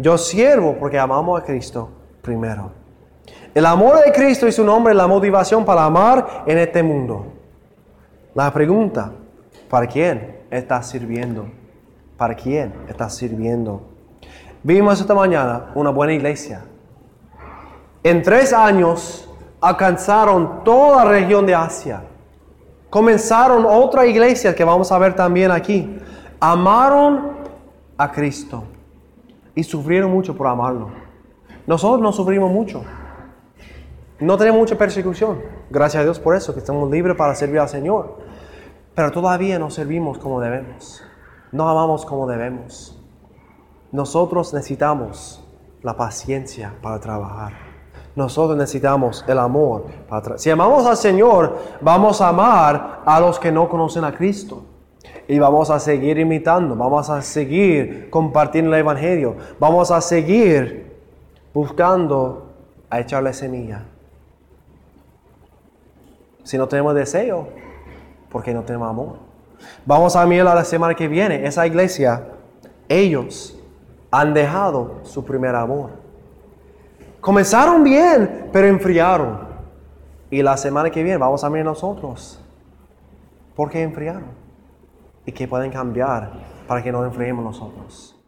Yo 0.02 0.18
sirvo 0.18 0.78
porque 0.80 0.97
amamos 0.97 1.41
a 1.41 1.43
Cristo 1.43 1.89
primero. 2.22 2.72
El 3.54 3.66
amor 3.66 4.02
de 4.02 4.14
Cristo 4.14 4.47
y 4.47 4.52
su 4.54 4.64
nombre 4.64 4.93
es 4.93 4.97
la 4.97 5.08
motivación 5.08 5.66
para 5.66 5.84
amar 5.84 6.43
en 6.45 6.58
este 6.58 6.82
mundo. 6.82 7.34
La 8.34 8.50
pregunta, 8.54 9.12
¿para 9.70 9.88
quién 9.88 10.38
estás 10.50 10.88
sirviendo? 10.88 11.50
¿Para 12.16 12.34
quién 12.34 12.74
estás 12.88 13.14
sirviendo? 13.14 13.82
Vimos 14.64 15.02
esta 15.02 15.14
mañana 15.14 15.72
una 15.76 15.89
buena 15.89 16.14
iglesia, 16.14 16.64
en 18.02 18.22
tres 18.24 18.54
años 18.54 19.30
alcanzaron 19.60 20.64
toda 20.64 21.04
la 21.04 21.12
región 21.12 21.45
de 21.45 21.56
Asia. 21.56 22.04
Comenzaron 22.89 23.66
otra 23.66 24.06
iglesia 24.06 24.56
que 24.56 24.64
vamos 24.64 24.93
a 24.93 24.97
ver 24.97 25.14
también 25.14 25.52
aquí. 25.52 26.00
Amaron 26.39 27.34
a 27.97 28.10
Cristo 28.10 28.64
y 29.56 29.64
sufrieron 29.64 30.12
mucho 30.12 30.36
por 30.36 30.47
amarlo. 30.47 30.89
Nosotros 31.68 32.02
no 32.02 32.12
sufrimos 32.12 32.52
mucho. 32.52 32.84
No 34.20 34.38
tenemos 34.38 34.60
mucha 34.60 34.78
persecución. 34.78 35.41
Gracias 35.70 36.02
a 36.02 36.04
Dios 36.04 36.20
por 36.20 36.36
eso, 36.36 36.54
que 36.54 36.60
estamos 36.60 36.89
libres 36.89 37.16
para 37.16 37.36
servir 37.36 37.60
al 37.60 37.70
Señor. 37.70 38.18
pero 38.95 39.12
todavía 39.12 39.58
no 39.60 39.70
servimos 39.70 40.18
como 40.18 40.41
debemos. 40.41 41.02
No 41.52 41.70
amamos 41.70 42.06
como 42.06 42.28
debemos. 42.28 43.00
Nosotros 43.91 44.54
necesitamos 44.54 45.41
la 45.82 45.95
paciencia 45.95 46.74
para 46.82 47.00
trabajar. 47.00 47.54
Nosotros 48.16 48.58
necesitamos 48.58 49.24
el 49.28 49.39
amor 49.39 49.86
para. 50.10 50.38
Si 50.38 50.50
amamos 50.50 50.86
al 50.86 50.97
Señor, 50.97 51.58
vamos 51.80 52.20
a 52.20 52.30
amar 52.30 53.02
a 53.06 53.20
los 53.20 53.39
que 53.39 53.52
no 53.52 53.70
conocen 53.70 54.04
a 54.04 54.12
Cristo. 54.12 54.64
Y 55.30 55.38
vamos 55.38 55.69
a 55.69 55.80
seguir 55.80 56.17
imitando, 56.17 56.75
vamos 56.75 57.07
a 57.11 57.21
seguir 57.21 58.09
compartiendo 58.09 58.73
el 58.73 58.80
Evangelio, 58.80 59.36
vamos 59.59 59.91
a 59.91 60.01
seguir 60.01 60.91
buscando 61.53 62.47
a 62.89 62.99
echarle 62.99 63.32
semilla. 63.32 63.84
Si 66.41 66.57
no 66.57 66.67
tenemos 66.67 66.95
deseo, 66.95 67.47
porque 68.32 68.55
no 68.55 68.63
tenemos 68.63 68.89
amor. 68.89 69.17
Vamos 69.86 70.15
a 70.15 70.25
mirar 70.25 70.55
la 70.55 70.65
semana 70.65 70.95
que 70.95 71.07
viene. 71.07 71.45
Esa 71.45 71.67
iglesia, 71.67 72.23
ellos 72.88 73.55
han 74.09 74.34
dejado 74.34 75.01
su 75.03 75.23
primer 75.23 75.53
amor. 75.53 75.91
Comenzaron 77.21 77.84
bien, 77.84 78.49
pero 78.51 78.65
enfriaron. 78.65 79.47
Y 80.32 80.41
la 80.41 80.57
semana 80.57 80.89
que 80.89 81.03
viene 81.03 81.19
vamos 81.19 81.43
a 81.43 81.51
mirar 81.51 81.65
nosotros. 81.65 82.43
¿Por 83.55 83.69
qué 83.69 83.84
enfriaron? 83.84 84.38
Y 85.30 85.32
qué 85.32 85.47
pueden 85.47 85.69
cambiar 85.69 86.32
para 86.67 86.82
que 86.82 86.91
no 86.91 87.05
enfriemos 87.05 87.45
nosotros. 87.45 88.18